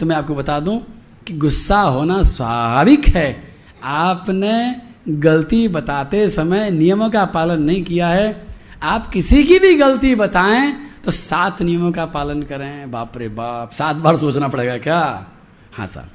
तो 0.00 0.06
मैं 0.06 0.16
आपको 0.16 0.34
बता 0.34 0.60
दूँ 0.60 0.84
कि 1.26 1.34
गुस्सा 1.34 1.80
होना 1.80 2.22
स्वाभाविक 2.22 3.08
है। 3.08 3.44
आपने 3.84 4.82
गलती 5.08 5.68
बताते 5.68 6.28
समय 6.30 6.70
नियमों 6.70 7.10
का 7.10 7.24
पालन 7.24 7.62
नहीं 7.62 7.84
किया 7.84 8.08
है। 8.08 8.46
आप 8.82 9.06
किसी 9.06 9.44
की 9.44 9.58
भी 9.58 9.74
गलती 9.74 10.14
बताएँ 10.14 10.72
तो 11.04 11.10
सात 11.10 11.62
नियमों 11.62 11.92
का 11.92 12.06
पालन 12.06 12.42
करें। 12.42 12.90
बाप 12.90 13.18
रे 13.18 13.28
बाप, 13.28 13.72
सात 13.72 13.96
बार 13.96 14.16
सोचना 14.16 14.48
पड़ेगा 14.48 14.78
क्या? 14.78 15.26
हाँ 15.72 15.86
सर। 15.86 16.08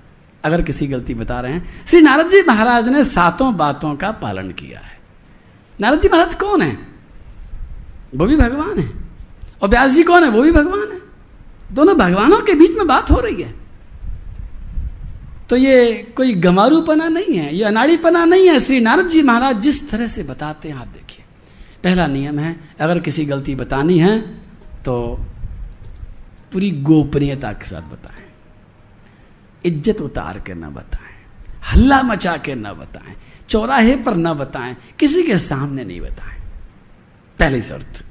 अगर 0.45 0.61
किसी 0.61 0.87
गलती 0.87 1.13
बता 1.13 1.39
रहे 1.41 1.53
हैं। 1.53 1.85
श्री 1.87 2.01
नारद 2.01 2.29
जी 2.29 2.41
महाराज 2.47 2.89
ने 2.89 3.03
सातों 3.05 3.55
बातों 3.57 3.95
का 3.95 4.11
पालन 4.17 4.51
किया 4.53 4.79
है। 4.79 4.97
नारद 5.79 6.01
जी 6.01 6.09
महाराज 6.09 6.33
कौन 6.35 6.61
है? 6.61 6.77
वो 8.15 8.25
भी 8.25 8.35
भगवान 8.37 8.79
है। 8.79 8.89
और 9.61 9.69
व्यास 9.69 9.91
जी 9.91 10.03
कौन 10.03 10.23
है? 10.23 10.29
वो 10.29 10.41
भी 10.41 10.51
भगवान 10.51 10.91
है। 10.91 10.99
दोनों 11.71 11.97
भगवानों 11.97 12.39
के 12.41 12.53
बीच 12.53 12.71
में 12.71 12.87
बात 12.87 13.11
हो 13.11 13.19
रही 13.19 13.41
है। 13.43 13.53
तो 15.49 15.55
ये 15.55 16.13
कोई 16.17 16.33
गमारूपना 16.33 17.07
नहीं 17.09 17.35
है, 17.35 17.55
ये 17.55 17.63
अनाड़ीपना 17.63 18.23
नहीं 18.25 18.47
है। 18.47 18.59
श्री 18.59 18.79
नारद 18.79 19.07
जी 19.07 19.21
महाराज 19.21 19.61
जिस 19.61 19.89
तरह 19.89 20.07
से 20.07 20.23
बताते 20.23 20.69
हैं, 20.69 20.75
आप 20.75 20.87
देखिए। 20.87 21.23
पहला 21.83 22.07
नियम 22.07 22.39
है, 22.39 22.55
अगर 22.79 22.99
किसी 22.99 23.25
गलती 23.25 23.55
बतानी 23.55 23.97
है 23.99 24.19
तो 24.83 24.95
पूरी 26.53 26.71
गोपनीयता 26.81 27.51
के 27.53 27.65
साथ 27.65 27.91
बताएँ। 27.91 28.24
इज़्ज़त 29.65 30.01
उतार 30.01 30.39
के 30.39 30.53
न 30.53 30.69
बताएँ, 30.71 31.13
हल्ला 31.71 32.01
मचा 32.03 32.35
के 32.37 32.55
ना 32.55 32.73
बताएँ, 32.73 33.15
चौराहे 33.49 33.95
पर 33.97 34.15
न 34.15 34.33
बताएँ, 34.35 34.75
किसी 34.99 35.23
के 35.23 35.37
सामने 35.39 35.83
नहीं 35.83 36.01
बताएँ। 36.01 36.39
पहली 37.39 37.61
शर्त, 37.61 38.03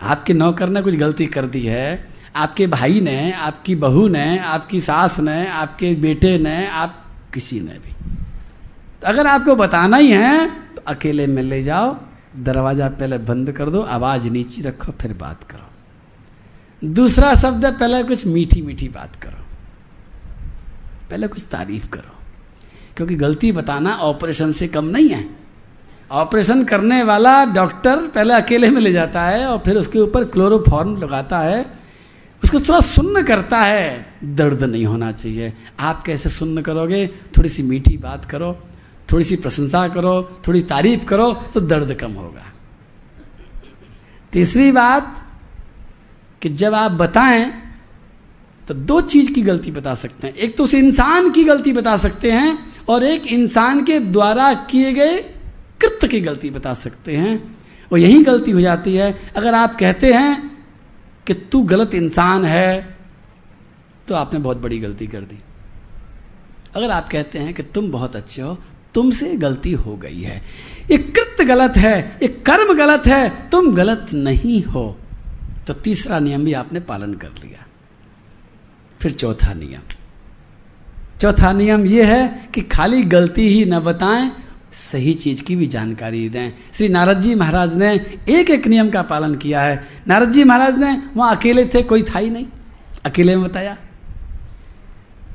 आपके 0.00 0.32
नौकर 0.34 0.68
ने 0.68 0.82
कुछ 0.82 0.96
गलती 0.96 1.26
कर 1.26 1.46
दी 1.46 1.62
है, 1.62 2.12
आपके 2.36 2.66
भाई 2.66 3.00
ने, 3.00 3.32
आपकी 3.32 3.74
बहू 3.76 4.06
ने, 4.08 4.38
आपकी 4.38 4.80
सास 4.80 5.18
ने, 5.20 5.46
आपके 5.48 5.94
बेटे 5.96 6.36
ने, 6.38 6.66
आप 6.68 7.04
किसी 7.34 7.60
ने 7.60 7.72
भी। 7.74 7.92
तो 9.00 9.06
अगर 9.06 9.26
आपको 9.26 9.54
बताना 9.56 9.96
ही 9.96 10.10
है 10.10 10.46
तो 10.74 10.82
अकेले 10.86 11.26
में 11.26 11.42
ले 11.42 11.62
जाओ, 11.62 11.96
दरवाज़ा 12.36 12.88
पहले 12.90 13.18
बंद 13.20 13.52
कर 13.52 13.70
दो, 13.70 13.80
आवाज़ 13.80 14.28
नीचे 14.28 14.62
रखो, 14.62 14.92
फिर 14.92 15.12
बात 15.14 15.44
करो। 15.44 16.88
दूसरा 16.92 17.34
शब्द 17.34 17.66
पहले 17.66 18.02
कुछ 18.04 18.26
मीठी 18.26 18.62
मीठी 18.62 18.88
बात 18.90 19.16
करो। 19.16 19.43
पहले 21.14 21.26
कुछ 21.26 21.46
तारीफ़ 21.50 21.88
करो। 21.88 22.14
क्योंकि 22.96 23.14
गलती 23.14 23.52
बताना 23.52 23.94
ऑपरेशन 23.94 24.52
से 24.52 24.68
कम 24.68 24.84
नहीं 24.84 25.08
है। 25.08 25.28
ऑपरेशन 26.10 26.64
करने 26.64 27.02
वाला 27.02 27.44
डॉक्टर 27.44 27.96
पहले 27.96 28.34
अकेले 28.34 28.70
में 28.70 28.82
ले 28.82 28.92
जाता 28.92 29.22
है 29.22 29.46
और 29.46 29.58
फिर 29.58 29.76
उसके 29.76 29.98
ऊपर 29.98 30.24
क्लोरोफॉर्म 30.24 30.96
लगाता 30.96 31.38
है। 31.38 31.66
उसको 32.44 32.60
थोड़ा 32.60 32.80
सुन्न 32.80 33.22
करता 33.22 33.58
है। 33.58 34.06
दर्द 34.24 34.62
नहीं 34.62 34.86
होना 34.86 35.12
चाहिए। 35.12 35.52
आप 35.80 36.02
कैसे 36.02 36.28
सुन्न 36.28 36.62
करोगे? 36.62 37.06
थोड़ी 37.06 37.48
सी 37.48 37.62
मीठी 37.62 37.96
बात 37.96 38.24
करो, 38.24 38.58
थोड़ी 39.12 39.24
सी 39.24 39.36
प्रशंसा 39.36 39.88
करो, 39.88 40.40
थोड़ी 40.48 40.62
तारीफ़ 40.62 41.04
करो 41.04 41.32
तो 41.54 41.60
दर्द 41.60 41.94
कम 41.94 42.12
होगा। 42.12 42.52
तीसरी 44.32 44.72
बात 44.72 45.24
कि 46.42 46.48
जब 46.48 46.74
आप 46.74 46.90
बताएँ 46.90 47.63
तो 48.68 48.74
दो 48.74 49.00
चीज़ 49.00 49.32
की 49.32 49.42
गलती 49.42 49.70
बता 49.70 49.94
सकते 49.94 50.26
हैं। 50.26 50.34
एक 50.34 50.56
तो 50.56 50.64
उस 50.64 50.74
इंसान 50.74 51.30
की 51.30 51.44
गलती 51.44 51.72
बता 51.72 51.96
सकते 51.96 52.32
हैं 52.32 52.58
और 52.88 53.04
एक 53.04 53.26
इंसान 53.26 53.84
के 53.84 53.98
द्वारा 54.00 54.52
किए 54.54 54.92
गए 54.92 55.20
कृत्य 55.80 56.08
की 56.08 56.20
गलती 56.20 56.50
बता 56.50 56.72
सकते 56.72 57.16
हैं। 57.16 57.58
और 57.92 57.98
यही 57.98 58.22
गलती 58.22 58.50
हो 58.50 58.60
जाती 58.60 58.94
है। 58.94 59.18
अगर 59.36 59.54
आप 59.54 59.76
कहते 59.76 60.12
हैं 60.12 60.66
कि 61.26 61.34
तू 61.34 61.62
गलत 61.62 61.94
इंसान 61.94 62.44
है 62.44 62.96
तो 64.08 64.14
आपने 64.14 64.38
बहुत 64.40 64.58
बड़ी 64.58 64.78
गलती 64.78 65.06
कर 65.06 65.20
दी। 65.20 65.38
अगर 66.74 66.90
आप 66.90 67.08
कहते 67.08 67.38
हैं 67.38 67.54
कि 67.54 67.62
तुम 67.62 67.90
बहुत 67.90 68.16
अच्छे 68.16 68.42
हो, 68.42 68.58
तुमसे 68.94 69.34
गलती 69.34 69.72
हो 69.72 69.96
गई 69.96 70.20
है। 70.20 70.42
ये 70.90 70.98
कृत्य 70.98 71.44
गलत 71.44 71.76
है, 71.76 72.18
ये 72.22 72.28
कर्म 72.28 72.74
गलत 72.74 73.06
है, 73.06 73.50
तुम 73.50 73.74
गलत 73.74 74.06
नहीं 74.14 74.62
हो। 74.62 74.96
तो 75.66 75.74
तीसरा 75.74 76.18
नियम 76.18 76.44
भी 76.44 76.52
आपने 76.52 76.80
पालन 76.80 77.14
कर 77.14 77.28
लिया। 77.28 77.63
फिर 79.04 79.12
चौथा 79.12 79.54
नियम। 79.54 79.80
चौथा 81.20 81.52
नियम 81.52 81.86
यह 81.86 82.08
है 82.08 82.48
कि 82.54 82.62
खाली 82.62 83.02
गलती 83.02 83.48
ही 83.48 83.64
न 83.64 83.80
बताएँ, 83.80 84.32
सही 84.92 85.14
चीज़ 85.14 85.42
की 85.42 85.56
भी 85.56 85.66
जानकारी 85.66 86.28
दें। 86.28 86.52
श्री 86.74 86.88
नारद 86.88 87.20
जी 87.20 87.34
महाराज 87.34 87.74
ने 87.74 87.94
एक 88.28 88.50
एक 88.50 88.66
नियम 88.66 88.90
का 88.90 89.02
पालन 89.02 89.34
किया 89.34 89.60
है। 89.60 89.88
नारद 90.08 90.32
जी 90.32 90.44
महाराज 90.44 90.78
ने 90.78 91.02
वहाँ 91.16 91.36
अकेले 91.36 91.66
थे, 91.66 91.82
कोई 91.82 92.02
था 92.02 92.18
ही 92.18 92.30
नहीं। 92.30 92.46
अकेले 93.04 93.36
में 93.36 93.44
बताया। 93.44 93.76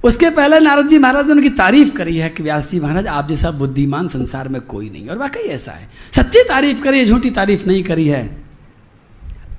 उसके 0.03 0.29
पहले 0.29 0.59
नारद 0.59 0.87
जी 0.87 0.97
महाराज 0.97 1.25
ने 1.25 1.31
उनकी 1.31 1.49
तारीफ़ 1.49 1.91
करी 1.91 2.17
है 2.17 2.29
कि 2.29 2.43
व्यास 2.43 2.71
जी 2.71 2.79
महाराज, 2.79 3.07
आप 3.07 3.27
जैसा 3.27 3.51
बुद्धिमान 3.51 4.07
संसार 4.07 4.47
में 4.47 4.61
कोई 4.61 4.89
नहीं। 4.89 5.07
और 5.07 5.17
वाकई 5.17 5.39
ऐसा 5.39 5.71
है। 5.71 5.89
सच्ची 6.15 6.43
तारीफ़ 6.49 6.81
करी 6.81 6.99
है, 6.99 7.05
झूठी 7.05 7.29
तारीफ़ 7.29 7.65
नहीं 7.67 7.83
करी 7.83 8.07
है। 8.07 8.48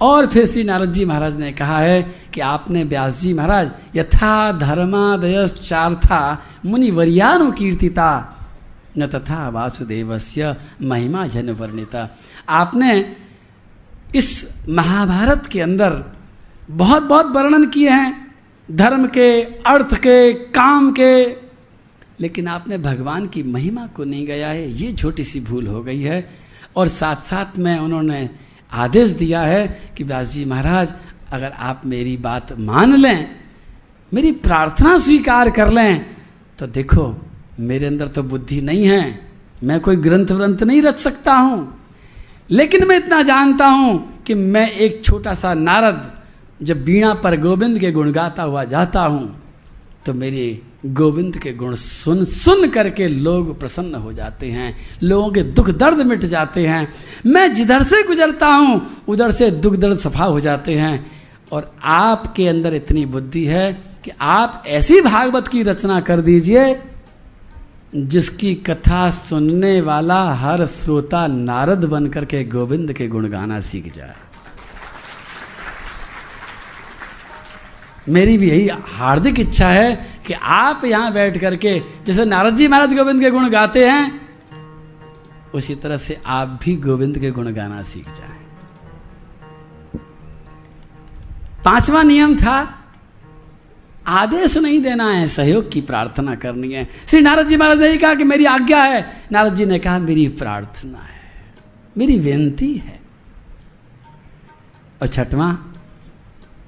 और 0.01 0.27
फिर 0.27 0.47
श्री 0.47 0.63
नारद 0.65 0.93
जी 0.93 1.05
महाराज 1.05 1.37
ने 1.37 1.53
कहा 1.53 1.79
है 1.79 2.03
कि 2.35 2.41
आपने 2.41 2.85
व्यास 2.85 3.21
जी 3.21 3.33
महाराज 3.35 3.71
यथा 3.97 4.53
धर्मादय 4.53 5.47
चार्था 5.49 6.21
मुनि 6.67 6.91
वरियानु 6.91 7.51
कीर्तिता, 7.53 8.37
न 8.99 9.07
तथा 9.07 9.49
वासुदेवस्य 9.49 10.57
महिमा 10.83 11.27
जन 11.27 11.51
वर्णिता। 11.51 12.09
आपने 12.49 13.17
इस 14.15 14.29
महाभारत 14.69 15.47
के 15.47 15.61
अंदर 15.61 16.03
बहुत 16.71 17.03
बहुत 17.03 17.27
वर्णन 17.27 17.67
किए 17.67 17.91
हैं, 17.91 18.35
धर्म 18.69 19.07
के, 19.07 19.43
अर्थ 19.43 19.95
के, 19.95 20.33
काम 20.33 20.91
के, 20.93 21.25
लेकिन 22.21 22.49
आपने 22.49 22.79
भगवान 22.79 23.27
की 23.27 23.43
महिमा 23.43 23.87
को 23.87 24.05
नहीं 24.05 24.27
गया 24.27 24.49
है, 24.49 24.71
ये 24.73 24.93
छोटी 24.93 25.25
सी 25.25 25.41
भूल 25.41 25.67
हो 25.67 25.83
गई 25.83 26.01
है। 26.01 26.29
और 26.77 26.89
साथ 26.89 27.17
साथ 27.17 27.59
में 27.59 27.79
उन्होंने 27.79 28.29
आदेश 28.73 29.11
दिया 29.11 29.41
है 29.43 29.67
कि 29.97 30.05
व्यास 30.05 30.33
जी 30.33 30.45
महाराज, 30.45 30.95
अगर 31.33 31.51
आप 31.51 31.83
मेरी 31.87 32.17
बात 32.17 32.53
मान 32.59 32.95
लें, 32.97 33.37
मेरी 34.13 34.33
प्रार्थना 34.39 34.97
स्वीकार 34.99 35.51
कर 35.51 35.71
लें 35.71 36.07
तो 36.59 36.67
देखो, 36.67 37.15
मेरे 37.61 37.87
अंदर 37.87 38.09
तो 38.09 38.23
बुद्धि 38.23 38.61
नहीं 38.61 38.85
है। 38.85 39.29
मैं 39.65 39.79
कोई 39.81 39.97
ग्रंथ 39.97 40.27
व्रंथ 40.27 40.63
नहीं 40.63 40.83
रच 40.83 40.99
सकता 40.99 41.35
हूँ। 41.35 41.59
लेकिन 42.51 42.87
मैं 42.87 42.97
इतना 42.97 43.21
जानता 43.23 43.67
हूँ 43.69 44.23
कि 44.27 44.35
मैं 44.35 44.71
एक 44.71 45.05
छोटा 45.05 45.35
सा 45.35 45.53
नारद, 45.55 46.11
जब 46.63 46.85
बीणा 46.85 47.13
पर 47.15 47.37
गोविंद 47.41 47.79
के 47.79 47.93
गुण 47.93 48.11
गाता 48.13 48.43
हुआ 48.43 48.65
जाता 48.67 49.03
हूँ 49.03 49.37
तो 50.07 50.15
मेरी 50.15 50.63
गोविंद 50.87 51.37
के 51.37 51.53
गुण 51.53 51.75
सुन 51.75 52.25
सुन 52.25 52.69
करके 52.69 53.09
लोग 53.09 53.59
प्रसन्न 53.61 53.95
हो 53.95 54.13
जाते 54.13 54.51
हैं, 54.51 54.77
लोगों 55.03 55.31
के 55.33 55.43
दुख 55.43 55.71
दर्द 55.71 55.99
मिट 55.99 56.25
जाते 56.25 56.67
हैं। 56.67 56.93
मैं 57.27 57.55
जिधर 57.55 57.83
से 57.83 58.03
गुजरता 58.03 58.47
हूँ, 58.47 58.87
उधर 59.09 59.31
से 59.31 59.51
दुख 59.51 59.75
दर्द 59.75 59.99
सफ़ा 59.99 60.25
हो 60.25 60.41
जाते 60.41 60.75
हैं। 60.75 61.11
और 61.53 61.75
आपके 61.83 62.49
अंदर 62.49 62.75
इतनी 62.75 63.07
बुद्धि 63.07 63.45
है 63.45 63.73
कि 64.05 64.11
आप 64.21 64.63
ऐसी 64.67 65.01
भागवत 65.01 65.49
की 65.49 65.63
रचना 65.63 66.01
कर 66.01 66.21
दीजिए, 66.21 66.83
जिसकी 67.97 68.55
कथा 68.55 69.11
सुनने 69.11 69.81
वाला 69.81 70.23
हर 70.35 70.67
श्रोता 70.67 71.27
नारद 71.27 71.85
बनकर 71.85 72.25
के 72.25 72.45
गोविंद 72.45 72.93
के 72.93 73.09
गुण 73.09 73.29
गाना 73.29 73.61
सीख 73.61 73.95
जाए। 73.97 74.15
मेरी 78.09 78.39
भी 78.39 78.49
यही 78.51 78.69
हार्दिक 78.69 79.41
इच्छा 79.41 79.69
है 79.69 79.95
कि 80.27 80.33
आप 80.33 80.85
यहाँ 80.85 81.13
बैठ 81.13 81.39
करके, 81.39 81.79
जैसे 82.07 82.25
नारद 82.25 82.57
जी 82.57 82.69
महाराज 82.69 82.95
गोविंद 82.95 83.21
के 83.21 83.31
गुण 83.31 83.49
गाते 83.49 83.89
हैं, 83.89 84.21
उसी 85.55 85.75
तरह 85.75 85.97
से 85.97 86.19
आप 86.27 86.59
भी 86.63 86.77
गोविंद 86.77 87.19
के 87.19 87.31
गुण 87.31 87.53
गाना 87.53 87.83
सीख 87.83 88.07
जाए। 88.07 88.39
पांचवा 91.65 92.03
नियम 92.03 92.37
था, 92.37 92.59
आदेश 94.07 94.57
नहीं 94.59 94.81
देना 94.83 95.09
है, 95.11 95.27
सहयोग 95.27 95.71
की 95.73 95.81
प्रार्थना 95.81 96.35
करनी 96.35 96.73
है। 96.73 96.89
श्री 97.07 97.21
नारद 97.21 97.49
जी 97.49 97.57
महाराज 97.57 97.81
ने 97.81 97.97
कहा 97.97 98.15
कि 98.15 98.25
मेरी 98.25 98.45
आज्ञा 98.45 98.83
है। 98.83 99.01
नारद 99.33 99.55
जी 99.55 99.67
ने 99.67 99.79
कहा, 99.79 99.99
मेरी 99.99 100.29
प्रार्थना 100.29 100.99
है, 100.99 101.21
मेरी 101.99 102.19
विनती 102.19 102.75
है। 102.75 103.01
और 105.03 105.09
छठवां 105.09 105.55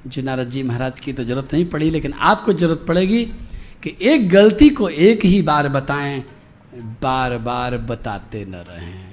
जो 0.06 0.22
नारद 0.22 0.48
जी 0.50 0.62
महाराज 0.62 1.00
की 1.00 1.12
तो 1.12 1.24
ज़रूरत 1.24 1.54
नहीं 1.54 1.64
पड़ी, 1.66 1.90
लेकिन 1.90 2.12
आपको 2.12 2.52
ज़रूरत 2.52 2.84
पड़ेगी 2.88 3.24
कि 3.82 3.96
एक 4.02 4.28
गलती 4.28 4.68
को 4.70 4.88
एक 4.88 5.24
ही 5.24 5.42
बार 5.42 5.68
बताएँ 5.68 6.22
बार 7.02 7.36
बार 7.38 7.76
बताते 7.78 8.44
न 8.44 8.64
रहें। 8.68 9.12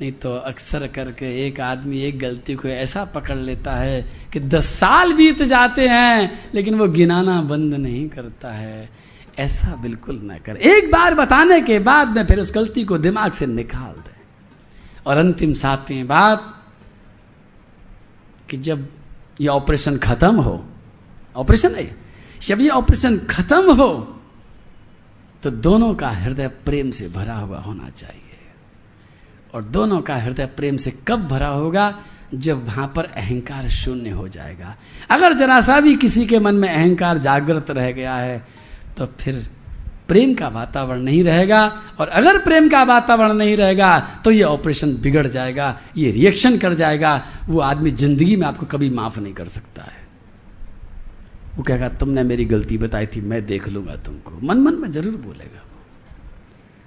नहीं 0.00 0.12
तो 0.12 0.34
अक्सर 0.34 0.86
करके 0.86 1.26
एक 1.46 1.60
आदमी 1.60 2.00
एक 2.00 2.18
गलती 2.18 2.54
को 2.54 2.68
ऐसा 2.68 3.04
पकड़ 3.04 3.36
लेता 3.36 3.74
है 3.74 4.00
कि 4.32 4.40
दस 4.40 4.66
साल 4.66 5.12
बीत 5.12 5.42
जाते 5.42 5.88
हैं, 5.88 6.50
लेकिन 6.54 6.74
वो 6.74 6.88
गिनाना 6.88 7.40
बंद 7.42 7.74
नहीं 7.74 8.08
करता 8.08 8.52
है। 8.52 8.88
ऐसा 9.38 9.74
बिल्कुल 9.76 10.20
ना 10.22 10.38
कर। 10.38 10.56
एक 10.56 10.90
बार 10.90 11.14
बताने 11.14 11.60
के 11.60 11.78
बाद 11.78 12.08
में 12.08 12.26
फिर 12.26 12.40
उस 12.40 12.52
गलती 12.54 12.84
को 12.84 12.98
दिमाग 12.98 13.32
से 13.32 13.46
निकाल 13.46 13.94
दें। 13.94 14.20
और 15.06 15.16
अंतिम 15.16 15.54
सातवीं 15.54 16.04
बात 16.04 16.52
कि 18.50 18.56
जब 18.56 18.86
ये 19.40 19.48
ऑपरेशन 19.48 19.96
खत्म 19.98 20.40
हो। 20.40 20.64
ऑपरेशन 21.36 21.74
है 21.74 21.90
जब 22.42 22.60
ये 22.60 22.68
ऑपरेशन 22.68 23.18
खत्म 23.30 23.74
हो 23.74 23.92
तो 25.42 25.50
दोनों 25.50 25.94
का 25.94 26.08
हृदय 26.08 26.48
प्रेम 26.64 26.90
से 26.90 27.08
भरा 27.08 27.34
हुआ 27.34 27.58
होना 27.58 27.88
चाहिए। 27.90 28.20
और 29.54 29.64
दोनों 29.64 30.00
का 30.00 30.16
हृदय 30.16 30.46
प्रेम 30.46 30.76
से 30.76 30.90
कब 31.08 31.26
भरा 31.28 31.48
होगा? 31.48 31.94
जब 32.34 32.64
वहाँ 32.66 32.86
पर 32.96 33.04
अहंकार 33.06 33.68
शून्य 33.68 34.10
हो 34.10 34.28
जाएगा। 34.28 34.74
अगर 35.10 35.32
जरा 35.32 35.60
सा 35.60 35.80
भी 35.80 35.94
किसी 35.96 36.26
के 36.26 36.38
मन 36.38 36.54
में 36.54 36.68
अहंकार 36.68 37.18
जागृत 37.18 37.70
रह 37.70 37.90
गया 37.92 38.14
है 38.14 38.38
तो 38.96 39.06
फिर 39.06 39.46
प्रेम 40.08 40.34
का 40.34 40.48
वातावरण 40.48 41.02
नहीं 41.02 41.22
रहेगा 41.24 41.60
और 42.00 42.08
अगर 42.10 42.38
प्रेम 42.38 42.68
का 42.68 42.82
वातावरण 42.84 43.32
नहीं 43.34 43.56
रहेगा 43.56 43.98
तो 44.24 44.30
ये 44.30 44.42
ऑपरेशन 44.44 44.92
बिगड़ 45.02 45.26
जाएगा, 45.26 45.78
ये 45.96 46.10
रिएक्शन 46.10 46.58
कर 46.58 46.74
जाएगा। 46.74 47.12
वो 47.48 47.60
आदमी 47.62 47.90
ज़िंदगी 47.92 48.36
में 48.36 48.46
आपको 48.46 48.66
कभी 48.66 48.90
माफ़ 48.90 49.20
नहीं 49.20 49.32
कर 49.34 49.48
सकता 49.48 49.82
है। 49.82 50.02
वो 51.56 51.62
कहेगा, 51.62 51.88
तुमने 51.90 52.22
मेरी 52.22 52.44
गलती 52.44 52.78
बताई 52.78 53.06
थी, 53.06 53.20
मैं 53.20 53.44
देख 53.46 53.68
लूँगा 53.68 53.96
तुमको। 53.96 54.38
मन 54.42 54.58
मन 54.58 54.74
में 54.74 54.90
ज़रूर 54.92 55.16
बोलेगा 55.16 55.62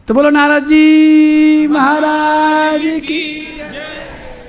तो 0.07 0.13
बोलो, 0.13 0.29
नाराज़ 0.29 0.63
जी, 0.63 1.67
महाराज 1.67 2.81
की 3.01 3.23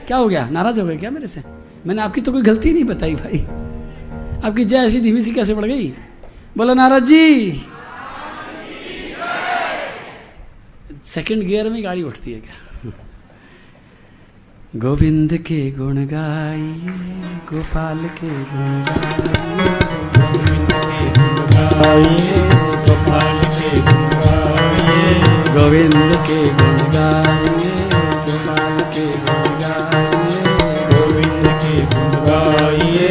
क्या 0.07 0.17
हो 0.17 0.29
गया? 0.29 0.49
नाराज़ 0.49 0.81
हो 0.81 0.87
गए 0.87 0.97
क्या 0.97 1.11
मेरे 1.11 1.27
से? 1.27 1.43
मैंने 1.87 2.03
आपकी 2.03 2.21
तो 2.21 2.33
कोई 2.33 2.43
गलती 2.43 2.73
नहीं 2.73 2.85
बताई 2.85 3.15
भाई। 3.15 3.39
आपकी 4.41 4.65
जय 4.65 4.77
ऐसी 4.79 5.01
धीमी 5.01 5.23
सी 5.23 5.33
कैसे 5.33 5.55
बढ़ 5.55 5.65
गई? 5.65 5.89
बोलो, 6.57 6.75
नाराज़ 6.75 7.05
जी 7.05 7.63
सेकंड 11.15 11.43
गियर 11.47 11.69
में 11.71 11.83
गाड़ी 11.85 12.03
उठती 12.03 12.33
है 12.33 12.41
क्या? 12.41 12.93
गोविंद 14.85 15.37
के 15.49 15.61
गुण 15.79 16.05
गाई, 16.07 16.73
गोपाल 17.53 18.09
के 18.21 18.29
गुण 18.53 19.89
गोविंद 25.57 26.13
के 26.29 26.39
गुण 26.59 26.77
गाइए 26.95 27.73
गोपाल 28.27 28.77
के 28.95 29.07
गुण 29.27 29.47
गाइए 29.63 30.43
गोविंद 30.93 31.47
के 31.63 31.75
गुण 31.95 32.13
गाइए 32.29 33.09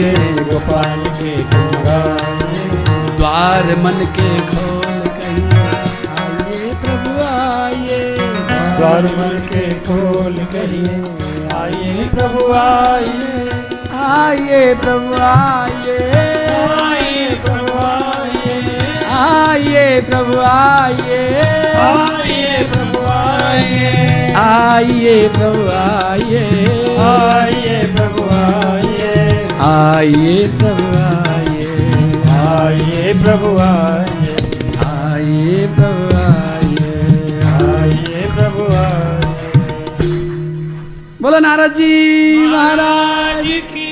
गोपाल 0.52 1.04
के 1.20 1.36
गुण 1.54 1.72
गाइए 1.88 2.70
द्वार 3.18 3.76
मन 3.86 4.06
के 4.20 4.30
घर 4.40 4.67
द्वार 8.78 9.04
मन 9.18 9.40
के 9.52 9.64
खोल 9.88 10.36
कहिए 10.54 10.98
आइए 11.60 12.08
प्रभु 12.16 12.52
आइए 12.62 13.46
आइए 14.08 14.64
प्रभु 14.84 15.14
आइए 15.28 15.98
आइए 16.58 17.30
प्रभु 17.46 17.80
आइए 17.86 18.56
आइए 19.20 19.98
प्रभु 20.02 20.40
आइए 20.42 21.56
आइए 21.72 22.68
प्रभु 22.74 23.06
आइए 23.14 23.96
आइए 24.46 25.28
प्रभु 25.38 25.68
आइए 25.78 26.44
आइए 27.08 27.78
प्रभु 27.96 28.30
आइए 28.38 29.16
आइए 29.70 30.48
प्रभु 30.60 30.88
आइए 31.06 31.72
आइए 32.38 33.14
प्रभु 33.24 33.58
आइए 33.68 34.36
आइए 34.88 35.68
प्रभु 35.78 36.17
बोलो 41.28 41.40
नारद 41.40 41.74
जी 41.74 42.48
महाराज। 42.48 43.46
की 43.72 43.88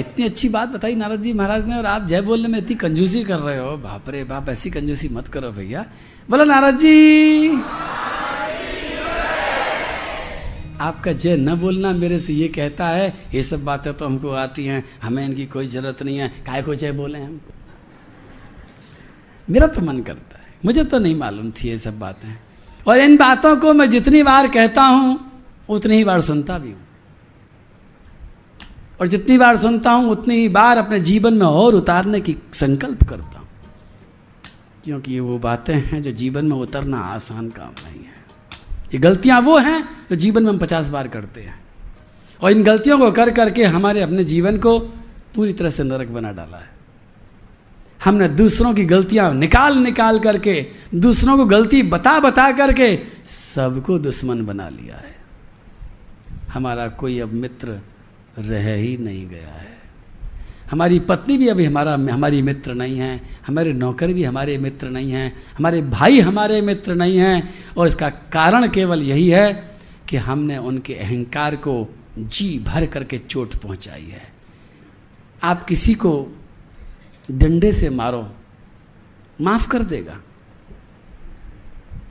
इतनी 0.00 0.24
अच्छी 0.24 0.48
बात 0.48 0.68
बताई 0.68 0.94
नारद 0.94 1.22
जी 1.22 1.32
महाराज 1.32 1.66
ने 1.66 1.76
और 1.76 1.86
आप 1.86 2.06
जय 2.06 2.20
बोलने 2.20 2.48
में 2.48 2.58
इतनी 2.58 2.76
कंजूसी 2.76 3.22
कर 3.24 3.38
रहे 3.38 3.58
हो। 3.58 3.76
बाप 3.78 4.10
रे 4.10 4.22
बाप 4.24 4.48
ऐसी 4.48 4.70
कंजूसी 4.70 5.08
मत 5.08 5.28
करो 5.28 5.50
भैया। 5.50 5.84
बोलो 6.30 6.44
नारद 6.44 6.78
जी। 6.78 7.48
आपका 10.80 11.12
जय 11.12 11.36
न 11.36 11.54
बोलना 11.56 11.92
मेरे 11.94 12.18
से 12.18 12.32
ये 12.34 12.48
कहता 12.54 12.88
है 12.88 13.12
ये 13.34 13.42
सब 13.42 13.64
बातें 13.64 13.92
तो 13.92 14.06
हमको 14.06 14.30
आती 14.30 14.66
हैं 14.66 14.84
हमें 15.02 15.24
इनकी 15.24 15.46
कोई 15.48 15.66
ज़रूरत 15.66 16.02
नहीं 16.02 16.18
है। 16.18 16.28
काय 16.46 16.62
को 16.62 16.74
जय 16.76 16.92
बोले 16.92 17.18
हम? 17.18 17.40
मेरा 19.48 19.66
तो 19.66 19.80
मन 19.82 20.02
करता 20.02 20.38
है 20.38 20.54
मुझे 20.64 20.84
तो 20.84 20.98
नहीं 20.98 21.16
मालूम 21.16 21.50
थी 21.50 21.68
ये 21.68 21.78
सब 21.80 21.98
बातें। 21.98 22.34
और 22.86 22.98
इन 23.00 23.16
बातों 23.16 23.56
को 23.56 23.74
मैं 23.74 23.90
जितनी 23.90 24.22
बार 24.22 24.48
कहता 24.48 24.82
हूँ 24.82 25.33
उतनी 25.68 25.96
ही 25.96 26.04
बार 26.04 26.20
सुनता 26.20 26.58
भी 26.58 26.68
हूँ। 26.68 26.80
और 29.00 29.06
जितनी 29.06 29.38
बार 29.38 29.56
सुनता 29.56 29.90
हूँ, 29.90 30.10
उतनी 30.10 30.36
ही 30.36 30.48
बार 30.48 30.78
अपने 30.78 31.00
जीवन 31.00 31.34
में 31.34 31.46
और 31.46 31.74
उतारने 31.74 32.20
की 32.20 32.36
संकल्प 32.52 33.04
करता 33.04 33.38
हूँ। 33.38 33.48
क्योंकि 34.84 35.12
ये 35.12 35.20
वो 35.20 35.38
बातें 35.38 35.74
हैं 35.74 36.02
जो 36.02 36.12
जीवन 36.12 36.44
में 36.44 36.56
उतरना 36.56 36.98
आसान 36.98 37.50
काम 37.50 37.70
नहीं 37.84 38.04
है। 38.04 38.24
ये 38.94 38.98
गलतियाँ 38.98 39.40
वो 39.40 39.58
हैं 39.58 39.88
जो 40.10 40.16
जीवन 40.16 40.42
में 40.42 40.50
हम 40.50 40.58
पचास 40.58 40.88
बार 40.88 41.08
करते 41.08 41.40
हैं। 41.40 41.64
और 42.42 42.50
इन 42.50 42.62
गलतियों 42.62 42.98
को 42.98 43.12
कर 43.12 43.30
करके 43.30 43.64
हमारे 43.64 44.02
अपने 44.02 44.24
जीवन 44.24 44.58
को 44.58 44.78
पूरी 45.34 45.52
तरह 45.52 45.70
से 45.70 45.82
नरक 45.82 46.08
बना 46.08 46.32
डाला 46.32 46.56
है। 46.56 46.70
हमने 48.04 48.28
दूसरों 48.28 48.74
की 48.74 48.84
गलतियाँ 48.84 49.34
निकाल 49.34 49.78
निकाल 49.78 50.18
करके, 50.18 50.66
दूसरों 50.94 51.36
को 51.36 51.44
गलती 51.44 51.82
बता 51.82 52.20
बता 52.20 52.52
करके 52.52 52.96
सबको 53.26 53.98
दुश्मन 53.98 54.46
बना 54.46 54.68
लिया 54.68 54.96
है। 54.96 55.23
हमारा 56.54 56.88
कोई 56.88 57.20
अब 57.20 57.32
मित्र 57.32 57.80
रह 58.38 58.74
ही 58.74 58.96
नहीं 58.96 59.28
गया 59.28 59.48
है। 59.48 59.74
हमारी 60.70 60.98
पत्नी 60.98 61.38
भी 61.38 61.48
अभी 61.48 61.64
हमारा, 61.64 61.94
हमारी 61.94 62.42
मित्र 62.42 62.74
नहीं 62.74 62.98
है, 62.98 63.20
हमारे 63.46 63.72
नौकर 63.72 64.12
भी 64.12 64.24
हमारे 64.24 64.58
मित्र 64.58 64.90
नहीं 64.90 65.10
हैं, 65.10 65.36
हमारे 65.58 65.82
भाई 65.82 66.20
हमारे 66.20 66.60
मित्र 66.60 66.94
नहीं 66.94 67.16
हैं, 67.16 67.54
और 67.76 67.86
इसका 67.86 68.08
कारण 68.08 68.68
केवल 68.68 69.02
यही 69.02 69.28
है 69.28 69.78
कि 70.08 70.16
हमने 70.16 70.58
उनके 70.58 70.94
अहंकार 70.94 71.56
को 71.56 71.94
जी 72.18 72.58
भर 72.58 72.86
करके 72.86 73.18
चोट 73.18 73.56
पहुंचाई 73.56 74.04
है। 74.04 74.32
आप 75.42 75.64
किसी 75.64 75.94
को 75.94 76.36
डंडे 77.30 77.72
से 77.72 77.90
मारो, 77.90 78.28
माफ़ 79.40 79.68
कर 79.68 79.82
देगा। 79.82 80.20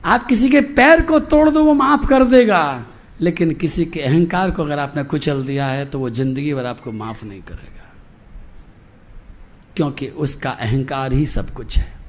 आप 0.04 0.26
किसी 0.26 0.48
के 0.48 0.60
पैर 0.60 1.02
को 1.02 1.18
तोड़ 1.18 1.50
दो, 1.50 1.64
वो 1.64 1.74
माफ़ 1.74 2.06
कर 2.06 2.24
देगा। 2.24 2.86
लेकिन 3.20 3.54
किसी 3.54 3.84
के 3.84 4.00
अहंकार 4.00 4.50
को 4.50 4.62
अगर 4.62 4.78
आपने 4.78 5.04
कुचल 5.04 5.44
दिया 5.44 5.66
है 5.66 5.86
तो 5.86 5.98
वो 5.98 6.10
ज़िंदगी 6.10 6.54
भर 6.54 6.66
आपको 6.66 6.92
माफ़ 6.92 7.24
नहीं 7.24 7.42
करेगा। 7.42 7.92
क्योंकि 9.76 10.08
उसका 10.08 10.50
अहंकार 10.50 11.12
ही 11.12 11.26
सब 11.26 11.54
कुछ 11.54 11.76
है। 11.76 12.03